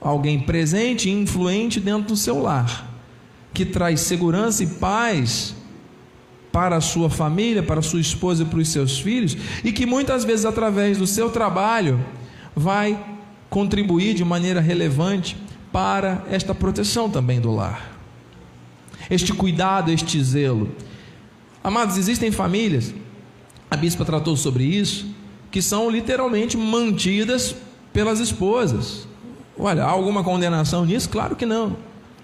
[0.00, 2.90] alguém presente e influente dentro do seu lar,
[3.54, 5.54] que traz segurança e paz
[6.50, 9.86] para a sua família, para a sua esposa e para os seus filhos, e que
[9.86, 12.04] muitas vezes, através do seu trabalho,
[12.54, 12.98] vai
[13.48, 15.36] contribuir de maneira relevante
[15.70, 17.92] para esta proteção também do lar.
[19.08, 20.70] Este cuidado, este zelo.
[21.64, 22.92] Amados, existem famílias,
[23.70, 25.06] a bispa tratou sobre isso,
[25.50, 27.54] que são literalmente mantidas
[27.92, 29.06] pelas esposas.
[29.58, 31.08] Olha, há alguma condenação nisso?
[31.08, 31.76] Claro que não.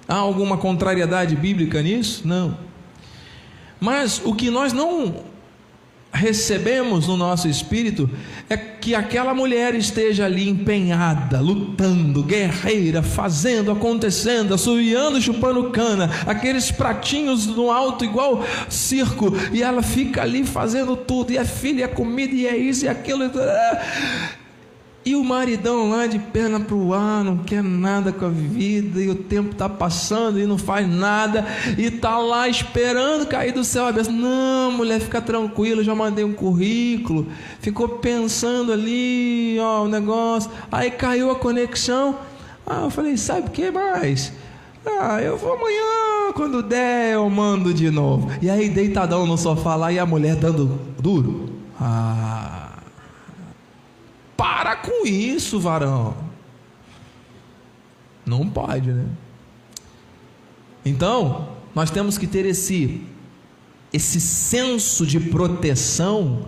[0.09, 2.27] Há alguma contrariedade bíblica nisso?
[2.27, 2.57] Não.
[3.79, 5.23] Mas o que nós não
[6.19, 8.11] recebemos no nosso espírito
[8.51, 16.71] é que aquela mulher esteja ali empenhada, lutando, guerreira, fazendo, acontecendo, assoviando, chupando cana, aqueles
[16.71, 21.89] pratinhos no alto igual circo, e ela fica ali fazendo tudo, e é filha, é
[21.89, 23.31] comida, e é isso e aquilo.
[25.09, 29.01] E o maridão lá de perna para o ar, não quer nada com a vida,
[29.01, 31.47] e o tempo está passando e não faz nada,
[31.79, 34.13] e está lá esperando cair do céu a bênção.
[34.13, 37.27] Não, mulher, fica tranquila, já mandei um currículo.
[37.59, 40.51] Ficou pensando ali, ó, o negócio.
[40.71, 42.19] Aí caiu a conexão.
[42.67, 44.31] Ah, eu falei, sabe o que mais?
[44.85, 48.31] Ah, eu vou amanhã, quando der, eu mando de novo.
[48.43, 51.49] E aí, deitadão no sofá lá, e a mulher dando duro.
[51.81, 52.68] Ah.
[54.39, 56.17] Para com isso, varão.
[58.25, 59.05] Não pode, né?
[60.85, 63.05] Então, nós temos que ter esse
[63.93, 66.47] esse senso de proteção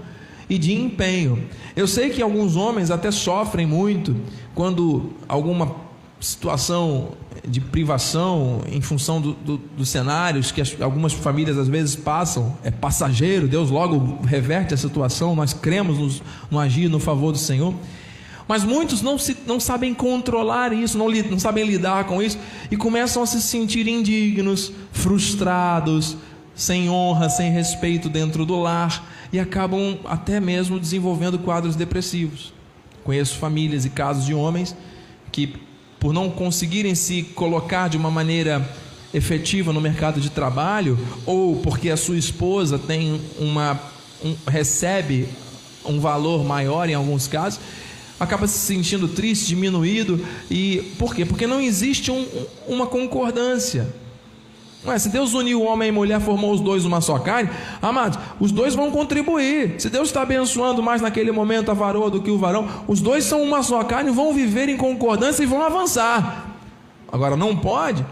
[0.49, 1.49] e de empenho.
[1.75, 4.15] Eu sei que alguns homens até sofrem muito
[4.55, 5.75] quando alguma
[6.21, 7.13] situação
[7.47, 12.57] de privação em função do, do, dos cenários que as, algumas famílias às vezes passam,
[12.63, 17.39] é passageiro, Deus logo reverte a situação, nós cremos no, no agir no favor do
[17.39, 17.75] Senhor.
[18.47, 22.37] Mas muitos não, se, não sabem controlar isso, não, não sabem lidar com isso
[22.71, 26.17] e começam a se sentir indignos, frustrados,
[26.55, 32.53] sem honra, sem respeito dentro do lar e acabam até mesmo desenvolvendo quadros depressivos.
[33.05, 34.77] Conheço famílias e casos de homens
[35.31, 35.55] que
[36.01, 38.69] por não conseguirem se colocar de uma maneira
[39.13, 43.79] efetiva no mercado de trabalho, ou porque a sua esposa tem uma
[44.25, 45.29] um, recebe
[45.85, 47.61] um valor maior em alguns casos,
[48.19, 51.25] acaba se sentindo triste, diminuído, e por quê?
[51.25, 52.27] Porque não existe um,
[52.69, 53.89] uma concordância.
[54.83, 54.99] Não é?
[54.99, 57.51] Se Deus uniu o homem e mulher, formou os dois uma só carne,
[57.83, 59.79] amados, os dois vão contribuir.
[59.79, 63.25] Se Deus está abençoando mais naquele momento a varoa do que o varão, os dois
[63.25, 66.47] são uma só carne, vão viver em concordância e vão avançar.
[67.13, 68.05] Agora, não pode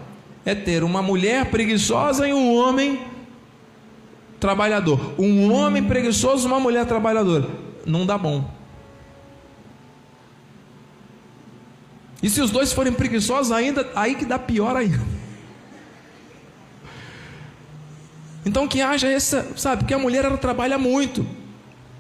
[0.45, 3.01] é ter uma mulher preguiçosa e um homem
[4.41, 5.15] trabalhador.
[5.19, 7.49] Um homem preguiçoso e uma mulher trabalhadora.
[7.85, 8.45] Não dá bom.
[12.23, 15.18] E se os dois forem preguiçosos, ainda aí que dá pior ainda.
[18.49, 21.25] Então que haja essa, sabe, porque a mulher ela trabalha muito.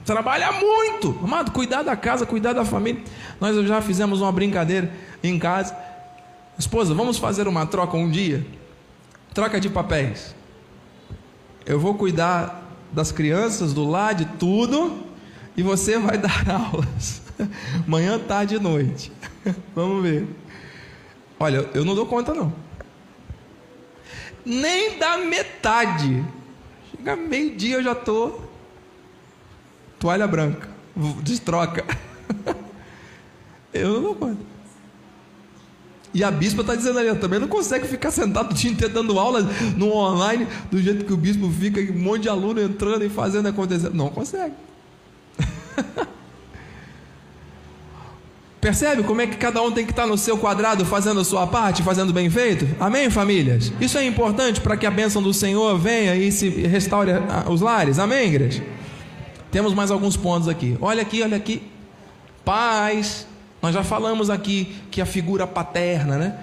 [0.02, 1.14] Trabalha muito.
[1.22, 3.02] Amado, cuidar da casa, cuidar da família.
[3.38, 4.90] Nós já fizemos uma brincadeira
[5.22, 5.76] em casa.
[6.58, 8.46] Esposa, vamos fazer uma troca um dia?
[9.34, 10.34] Troca de papéis.
[11.66, 15.04] Eu vou cuidar das crianças, do lar, de tudo,
[15.54, 17.20] e você vai dar aulas.
[17.87, 19.12] Manhã, tarde e noite.
[19.76, 20.26] Vamos ver.
[21.38, 22.50] Olha, eu não dou conta não.
[24.46, 26.24] Nem da metade.
[27.28, 28.40] Meio-dia eu já tô
[29.98, 30.68] toalha branca,
[31.22, 31.84] destroca.
[33.72, 34.58] eu não conta.
[36.14, 39.18] E a bispa está dizendo ali, também não consegue ficar sentado o dia inteiro dando
[39.18, 39.42] aula
[39.76, 43.46] no online, do jeito que o bispo fica, um monte de aluno entrando e fazendo
[43.48, 43.90] acontecer.
[43.90, 44.54] Não consegue.
[48.68, 51.46] Percebe como é que cada um tem que estar no seu quadrado, fazendo a sua
[51.46, 52.68] parte, fazendo bem feito?
[52.78, 53.72] Amém, famílias?
[53.81, 57.12] Isso é importante para que a bênção do Senhor venha e se restaure
[57.50, 57.98] os lares.
[57.98, 58.62] Amém, igreja?
[59.50, 60.76] Temos mais alguns pontos aqui.
[60.83, 61.62] Olha aqui, olha aqui.
[62.44, 63.26] Pais.
[63.62, 66.38] Nós já falamos aqui que a figura paterna, né?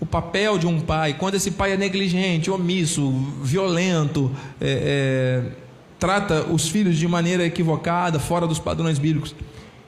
[0.00, 3.08] O papel de um pai, quando esse pai é negligente, omisso,
[3.40, 5.52] violento, é, é,
[5.96, 9.32] trata os filhos de maneira equivocada, fora dos padrões bíblicos.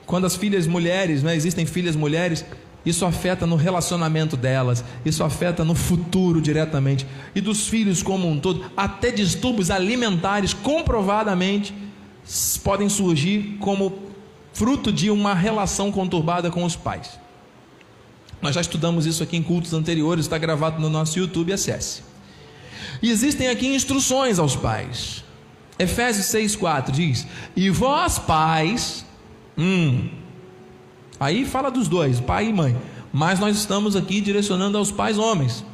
[0.07, 2.45] Quando as filhas mulheres, né, existem filhas mulheres,
[2.85, 8.39] isso afeta no relacionamento delas, isso afeta no futuro diretamente, e dos filhos como um
[8.39, 11.75] todo, até distúrbios alimentares comprovadamente
[12.63, 14.05] podem surgir como
[14.53, 17.19] fruto de uma relação conturbada com os pais.
[18.41, 22.03] Nós já estudamos isso aqui em cultos anteriores, está gravado no nosso YouTube, acesse.
[23.03, 25.25] E existem aqui instruções aos pais.
[25.79, 29.05] Efésios 6,4 diz: E vós, pais,
[29.57, 30.09] hum,
[31.19, 32.77] aí fala dos dois, pai e mãe,
[33.13, 35.65] mas nós estamos aqui direcionando aos pais homens.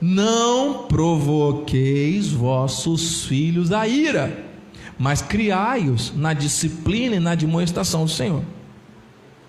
[0.00, 4.50] Não provoqueis vossos filhos a ira
[5.02, 8.44] mas criai-os na disciplina e na demonstração do Senhor.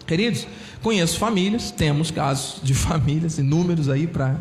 [0.08, 0.48] Queridos,
[0.82, 4.40] conheço famílias, temos casos de famílias, inúmeros aí para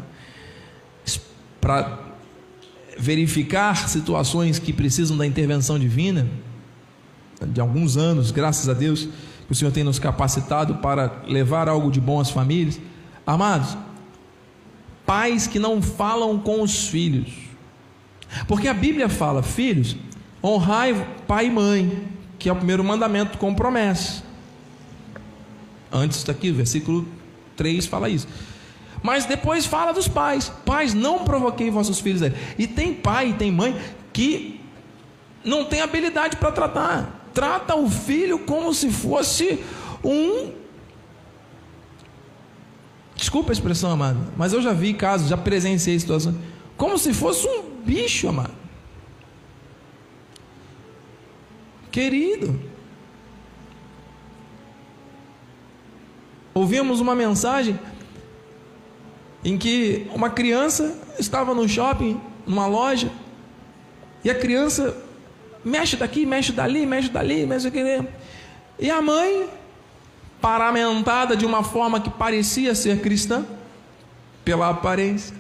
[2.98, 6.26] verificar situações que precisam da intervenção divina,
[7.46, 9.09] de alguns anos, graças a Deus,
[9.46, 12.81] que o Senhor tem nos capacitado para levar algo de bom às famílias.
[13.26, 13.76] Amados,
[15.07, 17.33] pais que não falam com os filhos,
[18.48, 19.96] porque a Bíblia fala, filhos,
[20.42, 24.24] Honrai pai e mãe, que é o primeiro mandamento com promessa.
[25.92, 27.07] Antes está aqui, o versículo
[27.57, 28.26] 3 fala isso.
[29.02, 30.50] Mas depois fala dos pais.
[30.64, 32.22] Pais, não provoquei vossos filhos.
[32.59, 33.81] E tem pai e tem mãe
[34.12, 34.61] que
[35.44, 37.21] não tem habilidade para tratar.
[37.33, 39.62] Trata o filho como se fosse
[40.05, 40.53] um.
[43.14, 46.37] Desculpa a expressão, amado, mas eu já vi casos, já presenciei situações.
[46.77, 48.53] Como se fosse um bicho, amado.
[51.90, 52.59] Querido,
[56.55, 57.79] ouvimos uma mensagem
[59.45, 63.11] em que uma criança estava no shopping, numa loja,
[64.25, 64.97] e a criança
[65.64, 68.09] mexe daqui, mexe dali, mexe dali, mexe dali.
[68.79, 69.48] E a mãe,
[70.40, 73.44] paramentada de uma forma que parecia ser cristã,
[74.44, 75.35] pela aparência,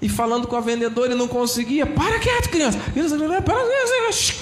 [0.00, 1.86] e falando com a vendedora e não conseguia.
[1.86, 2.78] Para quieto, criança.
[2.78, 3.14] criança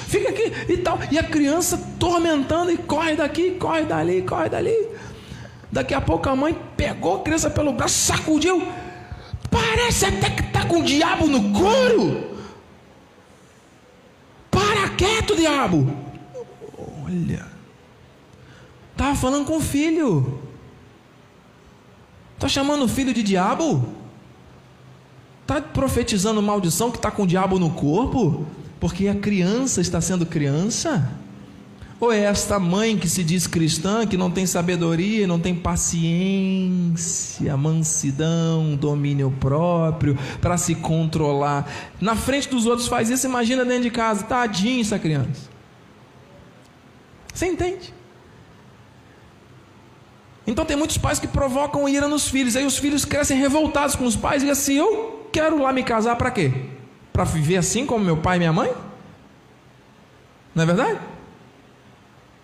[0.08, 0.98] fica aqui e tal.
[1.10, 4.88] E a criança tormentando e corre daqui, corre dali, corre dali.
[5.70, 8.66] Daqui a pouco a mãe pegou a criança pelo braço, sacudiu.
[9.50, 12.33] Parece até que está com o diabo no couro.
[15.34, 15.96] Quieto, diabo.
[17.04, 17.46] Olha.
[18.92, 20.40] Estava falando com o filho.
[22.34, 23.86] Está chamando o filho de diabo?
[25.42, 28.46] Está profetizando maldição que está com o diabo no corpo?
[28.80, 31.10] Porque a criança está sendo criança?
[32.00, 37.56] Ou é esta mãe que se diz cristã, que não tem sabedoria, não tem paciência,
[37.56, 41.70] mansidão, domínio próprio, para se controlar?
[42.00, 45.48] Na frente dos outros faz isso, imagina dentro de casa, tadinho essa criança.
[47.32, 47.94] Você entende?
[50.46, 54.04] Então tem muitos pais que provocam ira nos filhos, aí os filhos crescem revoltados com
[54.04, 56.52] os pais e assim, eu quero lá me casar para quê?
[57.12, 58.70] Para viver assim como meu pai e minha mãe?
[60.54, 61.13] Não é verdade?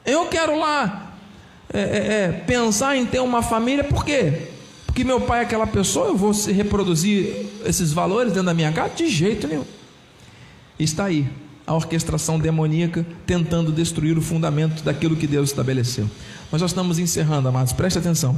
[0.05, 1.15] Eu quero lá
[1.73, 4.49] é, é, é, pensar em ter uma família, por quê?
[4.87, 8.95] Porque meu pai é aquela pessoa, eu vou reproduzir esses valores dentro da minha casa?
[8.95, 9.65] De jeito nenhum.
[10.79, 11.29] Está aí
[11.67, 16.11] a orquestração demoníaca tentando destruir o fundamento daquilo que Deus estabeleceu.
[16.51, 18.37] Nós já estamos encerrando, amados, preste atenção.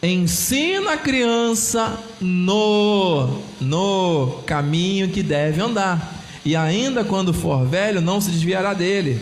[0.00, 6.22] Ensina a criança no no caminho que deve andar.
[6.44, 9.20] E ainda quando for velho, não se desviará dele.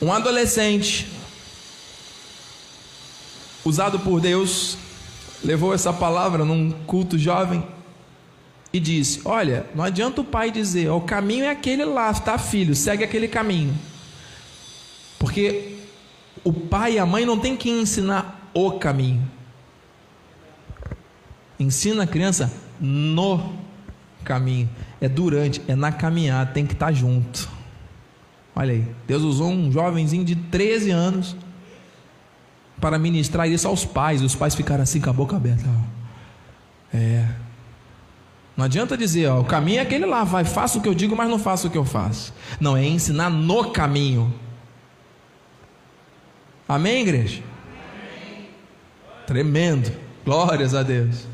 [0.00, 1.08] Um adolescente
[3.64, 4.76] usado por Deus
[5.42, 7.64] levou essa palavra num culto jovem
[8.72, 12.74] e disse: Olha, não adianta o pai dizer, o caminho é aquele lá, tá, filho,
[12.74, 13.74] segue aquele caminho.
[15.18, 15.78] Porque
[16.44, 19.26] o pai e a mãe não tem que ensinar o caminho.
[21.58, 23.54] Ensina a criança no
[24.22, 24.68] caminho.
[25.00, 27.55] É durante, é na caminhada, tem que estar tá junto.
[28.58, 31.36] Olha aí, Deus usou um jovenzinho de 13 anos
[32.80, 34.22] para ministrar isso aos pais.
[34.22, 35.68] Os pais ficaram assim com a boca aberta.
[36.92, 37.28] É.
[38.56, 41.14] Não adianta dizer, ó, o caminho é aquele lá, vai, faça o que eu digo,
[41.14, 42.32] mas não faça o que eu faço.
[42.58, 44.32] Não, é ensinar no caminho.
[46.66, 47.42] Amém, igreja?
[48.32, 48.48] Amém.
[49.26, 49.92] Tremendo.
[50.24, 51.26] Glórias a Deus.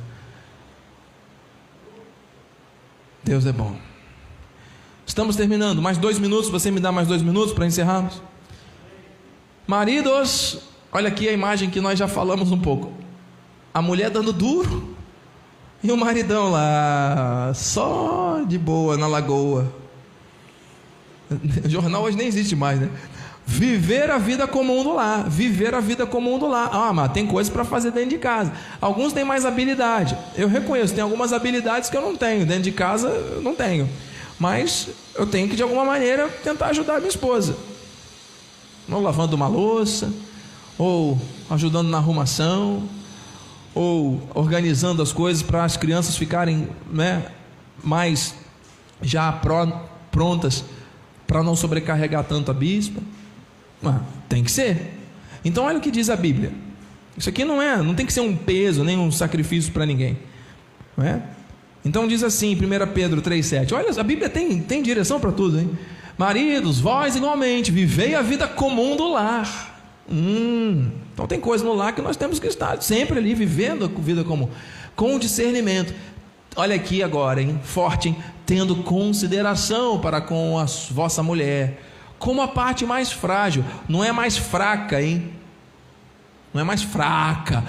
[3.22, 3.91] Deus é bom.
[5.12, 5.82] Estamos terminando.
[5.82, 6.48] Mais dois minutos.
[6.48, 8.22] Você me dá mais dois minutos para encerrarmos?
[9.66, 10.60] Maridos,
[10.90, 12.94] olha aqui a imagem que nós já falamos um pouco.
[13.74, 14.96] A mulher dando duro
[15.82, 19.70] e o maridão lá, só de boa na lagoa.
[21.62, 22.88] O jornal hoje nem existe mais, né?
[23.44, 26.70] Viver a vida comum do lar, viver a vida comum do lar.
[26.72, 28.50] Ah, mas tem coisas para fazer dentro de casa.
[28.80, 30.16] Alguns têm mais habilidade.
[30.34, 32.46] Eu reconheço, tem algumas habilidades que eu não tenho.
[32.46, 33.86] Dentro de casa eu não tenho.
[34.42, 37.56] Mas eu tenho que de alguma maneira tentar ajudar a minha esposa.
[38.90, 40.12] Ou lavando uma louça,
[40.76, 41.16] ou
[41.48, 42.82] ajudando na arrumação,
[43.72, 47.24] ou organizando as coisas para as crianças ficarem né,
[47.84, 48.34] mais
[49.00, 49.30] já
[50.10, 50.64] prontas
[51.24, 53.00] para não sobrecarregar tanto a bispa.
[53.84, 54.98] Ah, tem que ser.
[55.44, 56.52] Então olha o que diz a Bíblia.
[57.16, 60.18] Isso aqui não é, não tem que ser um peso, nem um sacrifício para ninguém.
[60.96, 61.22] Não é?
[61.84, 63.72] Então diz assim, 1 Pedro 3,7.
[63.72, 65.70] Olha, a Bíblia tem, tem direção para tudo, hein?
[66.16, 69.70] Maridos, vós igualmente, vivei a vida comum do lar.
[70.10, 74.00] Hum, então tem coisa no lar que nós temos que estar sempre ali vivendo a
[74.00, 74.48] vida comum,
[74.94, 75.94] com discernimento.
[76.54, 77.58] Olha aqui agora, hein?
[77.64, 78.16] Forte, hein?
[78.44, 81.80] Tendo consideração para com a vossa mulher
[82.22, 85.32] como a parte mais frágil, não é mais fraca, hein?
[86.54, 87.64] Não é mais fraca,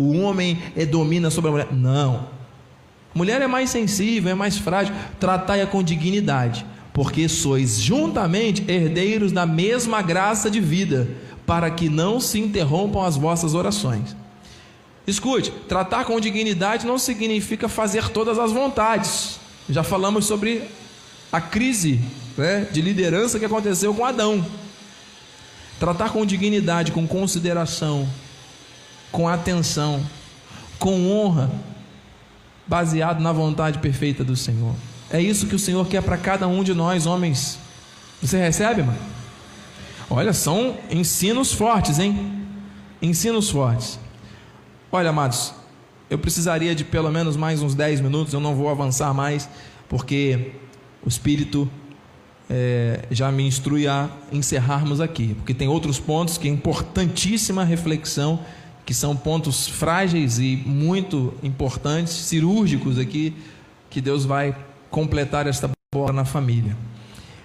[0.00, 1.68] o homem é, domina sobre a mulher.
[1.70, 2.26] Não.
[3.14, 4.94] Mulher é mais sensível, é mais frágil.
[5.20, 11.08] Tratai-a com dignidade, porque sois juntamente herdeiros da mesma graça de vida,
[11.46, 14.16] para que não se interrompam as vossas orações.
[15.06, 19.38] Escute, tratar com dignidade não significa fazer todas as vontades.
[19.68, 20.62] Já falamos sobre
[21.30, 22.00] a crise
[22.36, 24.44] né, de liderança que aconteceu com Adão.
[25.78, 28.08] Tratar com dignidade, com consideração,
[29.12, 30.02] com atenção,
[30.78, 31.50] com honra,
[32.66, 34.74] baseado na vontade perfeita do Senhor.
[35.10, 37.58] É isso que o Senhor quer para cada um de nós, homens.
[38.20, 38.98] Você recebe, mano?
[40.08, 42.46] Olha, são ensinos fortes, hein?
[43.00, 43.98] Ensinos fortes.
[44.90, 45.54] Olha, amados,
[46.08, 49.48] eu precisaria de pelo menos mais uns 10 minutos, eu não vou avançar mais,
[49.88, 50.52] porque
[51.04, 51.68] o Espírito
[52.48, 58.40] é, já me instrui a encerrarmos aqui, porque tem outros pontos que é importantíssima reflexão,
[58.84, 63.34] que são pontos frágeis e muito importantes, cirúrgicos aqui,
[63.88, 64.56] que Deus vai
[64.90, 66.76] completar esta bola na família.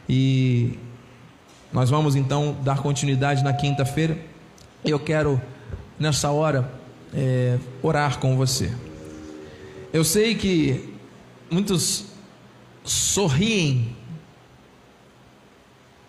[0.08, 0.78] E
[1.72, 4.18] nós vamos então dar continuidade na quinta-feira.
[4.84, 5.42] Eu quero,
[5.98, 6.72] nessa hora,
[7.14, 8.72] é, orar com você.
[9.94, 10.94] Eu sei que
[11.50, 12.06] muitos
[12.84, 13.96] sorriem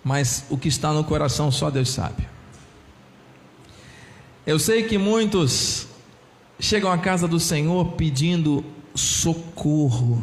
[0.03, 2.27] mas o que está no coração só Deus sabe.
[4.47, 5.87] Eu sei que muitos
[6.59, 8.65] chegam à casa do Senhor pedindo
[8.95, 10.23] socorro.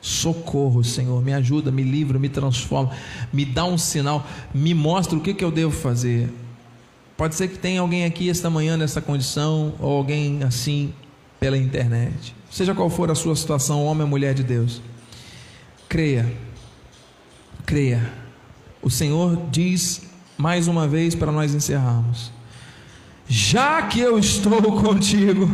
[0.00, 2.90] Socorro, Senhor, me ajuda, me livra, me transforma,
[3.32, 6.28] me dá um sinal, me mostra o que, que eu devo fazer.
[7.16, 10.92] Pode ser que tenha alguém aqui esta manhã nessa condição, ou alguém assim
[11.38, 12.34] pela internet.
[12.50, 14.82] Seja qual for a sua situação, homem ou mulher de Deus,
[15.88, 16.28] creia
[17.64, 18.02] creia.
[18.82, 20.02] O Senhor diz
[20.36, 22.30] mais uma vez para nós encerrarmos:
[23.34, 25.48] Já que eu estou contigo,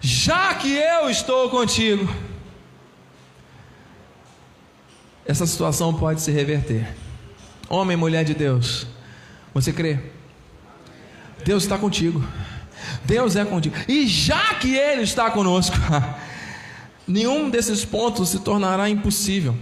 [0.00, 2.10] já que eu estou contigo,
[5.26, 6.88] essa situação pode se reverter.
[7.68, 8.86] Homem e mulher de Deus,
[9.52, 9.98] você crê?
[11.44, 12.24] Deus está contigo.
[13.04, 13.76] Deus é contigo.
[13.86, 15.76] E já que Ele está conosco,
[17.06, 19.54] nenhum desses pontos se tornará impossível,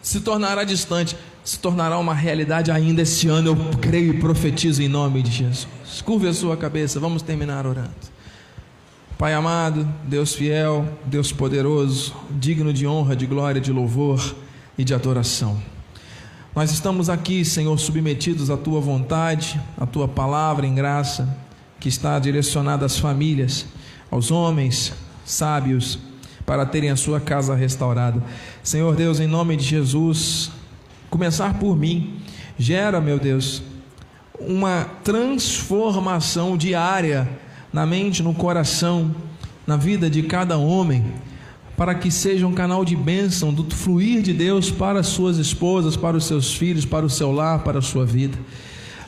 [0.00, 1.14] se tornará distante.
[1.46, 3.50] Se tornará uma realidade ainda este ano.
[3.50, 5.68] Eu creio e profetizo em nome de Jesus.
[6.04, 7.94] Curve a sua cabeça, vamos terminar orando.
[9.16, 14.34] Pai amado, Deus fiel, Deus poderoso, digno de honra, de glória, de louvor
[14.76, 15.56] e de adoração.
[16.52, 21.38] Nós estamos aqui, Senhor, submetidos à tua vontade, à tua palavra em graça,
[21.78, 23.66] que está direcionada às famílias,
[24.10, 24.92] aos homens
[25.24, 25.96] sábios,
[26.44, 28.20] para terem a sua casa restaurada.
[28.64, 30.50] Senhor Deus, em nome de Jesus,
[31.10, 32.20] começar por mim,
[32.58, 33.62] gera, meu Deus,
[34.38, 37.28] uma transformação diária
[37.72, 39.14] na mente, no coração,
[39.66, 41.04] na vida de cada homem,
[41.76, 45.96] para que seja um canal de bênção do fluir de Deus para as suas esposas,
[45.96, 48.38] para os seus filhos, para o seu lar, para a sua vida.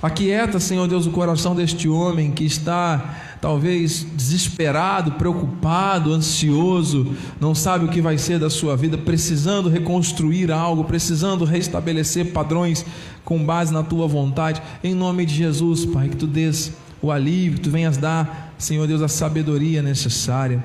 [0.03, 7.85] Aquieta, Senhor Deus, o coração deste homem que está talvez desesperado, preocupado, ansioso, não sabe
[7.85, 12.85] o que vai ser da sua vida, precisando reconstruir algo, precisando restabelecer padrões
[13.25, 14.63] com base na tua vontade.
[14.83, 18.87] Em nome de Jesus, Pai, que tu dês o alívio, que tu venhas dar Senhor
[18.89, 20.63] Deus, a sabedoria necessária.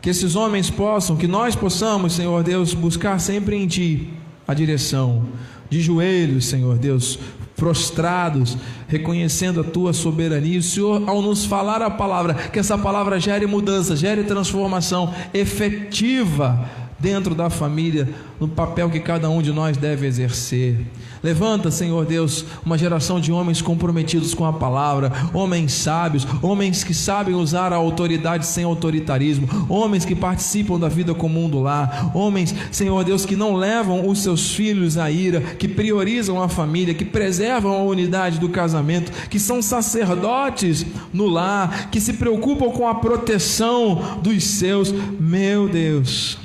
[0.00, 4.10] Que esses homens possam, que nós possamos, Senhor Deus, buscar sempre em Ti
[4.48, 5.26] a direção,
[5.68, 7.18] de joelhos, Senhor Deus,
[7.56, 8.56] prostrados,
[8.88, 10.58] reconhecendo a tua soberania.
[10.58, 16.83] O Senhor, ao nos falar a palavra, que essa palavra gere mudança, gere transformação efetiva
[17.04, 18.08] dentro da família,
[18.40, 20.86] no papel que cada um de nós deve exercer.
[21.22, 26.94] Levanta, Senhor Deus, uma geração de homens comprometidos com a palavra, homens sábios, homens que
[26.94, 32.54] sabem usar a autoridade sem autoritarismo, homens que participam da vida comum do lar, homens,
[32.72, 37.04] Senhor Deus, que não levam os seus filhos à ira, que priorizam a família, que
[37.04, 42.94] preservam a unidade do casamento, que são sacerdotes no lar, que se preocupam com a
[42.94, 44.90] proteção dos seus.
[45.20, 46.38] Meu Deus,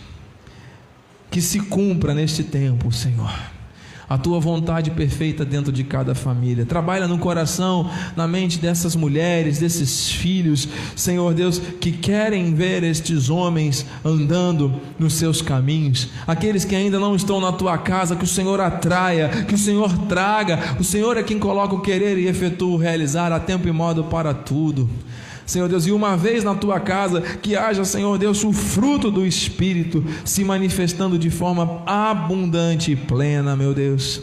[1.30, 3.60] que se cumpra neste tempo, Senhor
[4.10, 6.66] a tua vontade perfeita dentro de cada família.
[6.66, 13.30] Trabalha no coração, na mente dessas mulheres, desses filhos, Senhor Deus, que querem ver estes
[13.30, 16.10] homens andando nos seus caminhos.
[16.26, 19.96] Aqueles que ainda não estão na tua casa, que o Senhor atraia, que o Senhor
[20.08, 20.76] traga.
[20.80, 24.06] O Senhor é quem coloca o querer e efetua o realizar a tempo e modo
[24.06, 24.90] para tudo.
[25.50, 29.26] Senhor Deus, e uma vez na tua casa, que haja, Senhor Deus, o fruto do
[29.26, 34.22] Espírito se manifestando de forma abundante e plena, meu Deus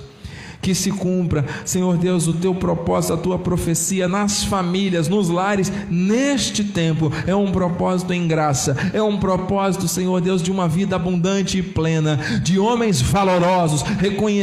[0.66, 5.70] que se cumpra, Senhor Deus, o teu propósito, a tua profecia nas famílias, nos lares,
[5.88, 7.12] neste tempo.
[7.24, 11.62] É um propósito em graça, é um propósito, Senhor Deus, de uma vida abundante e
[11.62, 13.84] plena, de homens valorosos,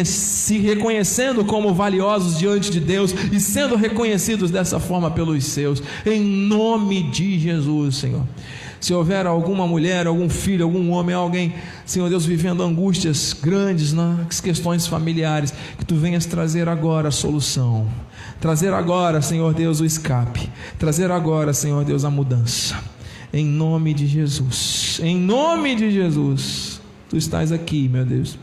[0.05, 6.23] se reconhecendo como valiosos diante de Deus e sendo reconhecidos dessa forma pelos seus, em
[6.23, 8.23] nome de Jesus, Senhor.
[8.83, 11.55] Se houver alguma mulher, algum filho, algum homem, alguém,
[11.85, 17.87] Senhor Deus, vivendo angústias grandes nas questões familiares, que tu venhas trazer agora a solução.
[18.41, 20.49] Trazer agora, Senhor Deus, o escape.
[20.77, 22.77] Trazer agora, Senhor Deus, a mudança.
[23.31, 24.99] Em nome de Jesus.
[25.01, 26.81] Em nome de Jesus.
[27.07, 28.37] Tu estás aqui, meu Deus.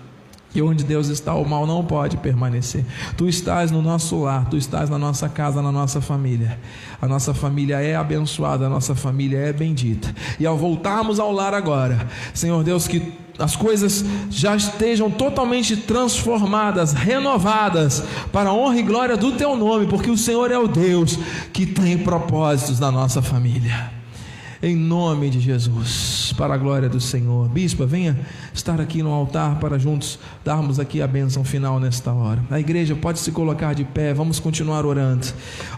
[0.55, 2.85] E onde Deus está, o mal não pode permanecer.
[3.17, 6.59] Tu estás no nosso lar, tu estás na nossa casa, na nossa família.
[7.01, 10.13] A nossa família é abençoada, a nossa família é bendita.
[10.41, 16.93] E ao voltarmos ao lar agora, Senhor Deus, que as coisas já estejam totalmente transformadas,
[16.93, 21.17] renovadas, para a honra e glória do Teu nome, porque o Senhor é o Deus
[21.53, 24.00] que tem propósitos na nossa família
[24.63, 27.49] em nome de Jesus, para a glória do Senhor.
[27.49, 28.19] Bispa, venha
[28.53, 32.45] estar aqui no altar para juntos darmos aqui a bênção final nesta hora.
[32.51, 35.27] A igreja pode se colocar de pé, vamos continuar orando.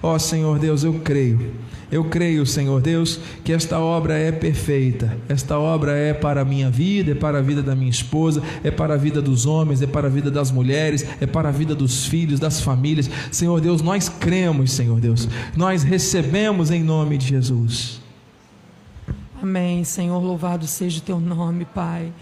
[0.02, 1.52] Ó oh, Senhor Deus, eu creio.
[1.92, 5.16] Eu creio, Senhor Deus, que esta obra é perfeita.
[5.28, 8.70] Esta obra é para a minha vida, é para a vida da minha esposa, é
[8.70, 11.74] para a vida dos homens, é para a vida das mulheres, é para a vida
[11.74, 13.08] dos filhos, das famílias.
[13.30, 15.28] Senhor Deus, nós cremos, Senhor Deus.
[15.56, 18.01] Nós recebemos em nome de Jesus.
[19.42, 22.12] Amém, Senhor, louvado seja o teu nome, Pai.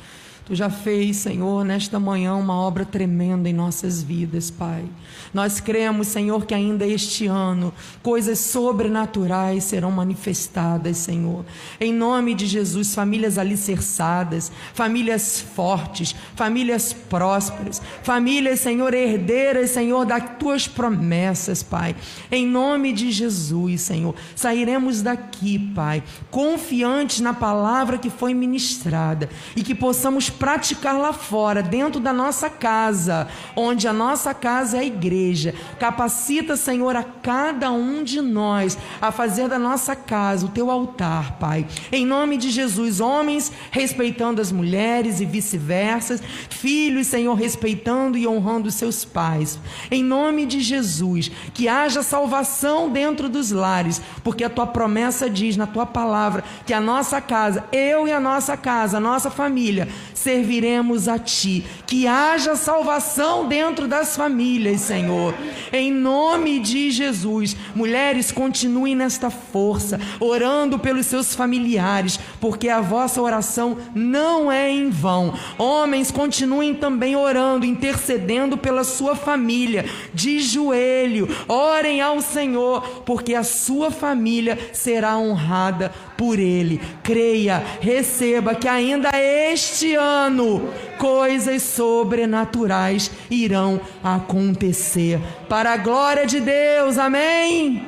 [0.50, 4.84] Tu já fez, Senhor, nesta manhã uma obra tremenda em nossas vidas, Pai.
[5.32, 7.72] Nós cremos, Senhor, que ainda este ano
[8.02, 11.44] coisas sobrenaturais serão manifestadas, Senhor.
[11.80, 20.36] Em nome de Jesus, famílias alicerçadas, famílias fortes, famílias prósperas, famílias, Senhor, herdeiras, Senhor, das
[20.36, 21.94] tuas promessas, Pai.
[22.28, 29.62] Em nome de Jesus, Senhor, sairemos daqui, Pai, confiantes na palavra que foi ministrada e
[29.62, 34.84] que possamos praticar lá fora, dentro da nossa casa, onde a nossa casa é a
[34.84, 35.54] igreja.
[35.78, 41.36] Capacita, Senhor, a cada um de nós a fazer da nossa casa o teu altar,
[41.38, 41.66] Pai.
[41.92, 46.18] Em nome de Jesus, homens respeitando as mulheres e vice-versa,
[46.48, 49.58] filhos, Senhor, respeitando e honrando seus pais.
[49.90, 55.54] Em nome de Jesus, que haja salvação dentro dos lares, porque a tua promessa diz
[55.58, 59.86] na tua palavra que a nossa casa, eu e a nossa casa, a nossa família,
[60.30, 61.64] serviremos a ti.
[61.86, 65.34] Que haja salvação dentro das famílias, Senhor.
[65.72, 73.20] Em nome de Jesus, mulheres, continuem nesta força, orando pelos seus familiares, porque a vossa
[73.20, 75.34] oração não é em vão.
[75.58, 83.42] Homens, continuem também orando, intercedendo pela sua família, de joelho, orem ao Senhor, porque a
[83.42, 86.80] sua família será honrada por Ele.
[87.02, 95.20] Creia, receba que ainda este ano coisas sobrenaturais irão acontecer.
[95.48, 97.82] Para a glória de Deus, amém.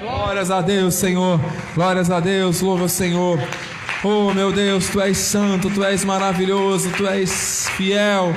[0.00, 1.40] Glórias a Deus, Senhor.
[1.74, 3.38] Glórias a Deus, louva o Senhor.
[4.02, 8.34] Oh, meu Deus, tu és santo, tu és maravilhoso, tu és fiel.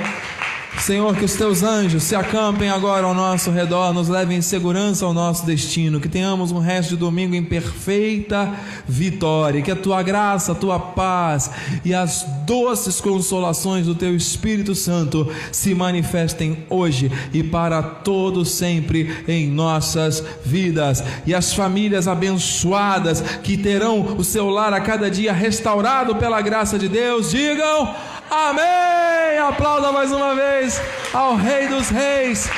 [0.80, 5.06] Senhor, que os teus anjos se acampem agora ao nosso redor, nos levem em segurança
[5.06, 8.52] ao nosso destino, que tenhamos um resto de domingo em perfeita
[8.86, 11.50] vitória, que a tua graça, a tua paz
[11.86, 19.24] e as doces consolações do teu Espírito Santo se manifestem hoje e para todo sempre
[19.26, 21.02] em nossas vidas.
[21.26, 26.78] E as famílias abençoadas que terão o seu lar a cada dia restaurado pela graça
[26.78, 27.96] de Deus, digam
[28.30, 29.38] Amém!
[29.40, 30.82] Aplauda mais uma vez
[31.14, 32.50] ao Rei dos Reis,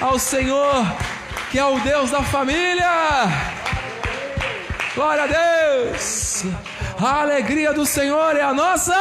[0.00, 0.84] ao Senhor,
[1.50, 2.84] que é o Deus da família.
[4.94, 6.44] Glória a Deus!
[7.02, 8.94] A alegria do Senhor é a nossa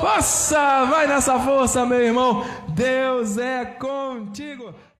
[0.00, 0.84] força.
[0.84, 2.44] Vai nessa força, meu irmão.
[2.68, 4.74] Deus é contigo.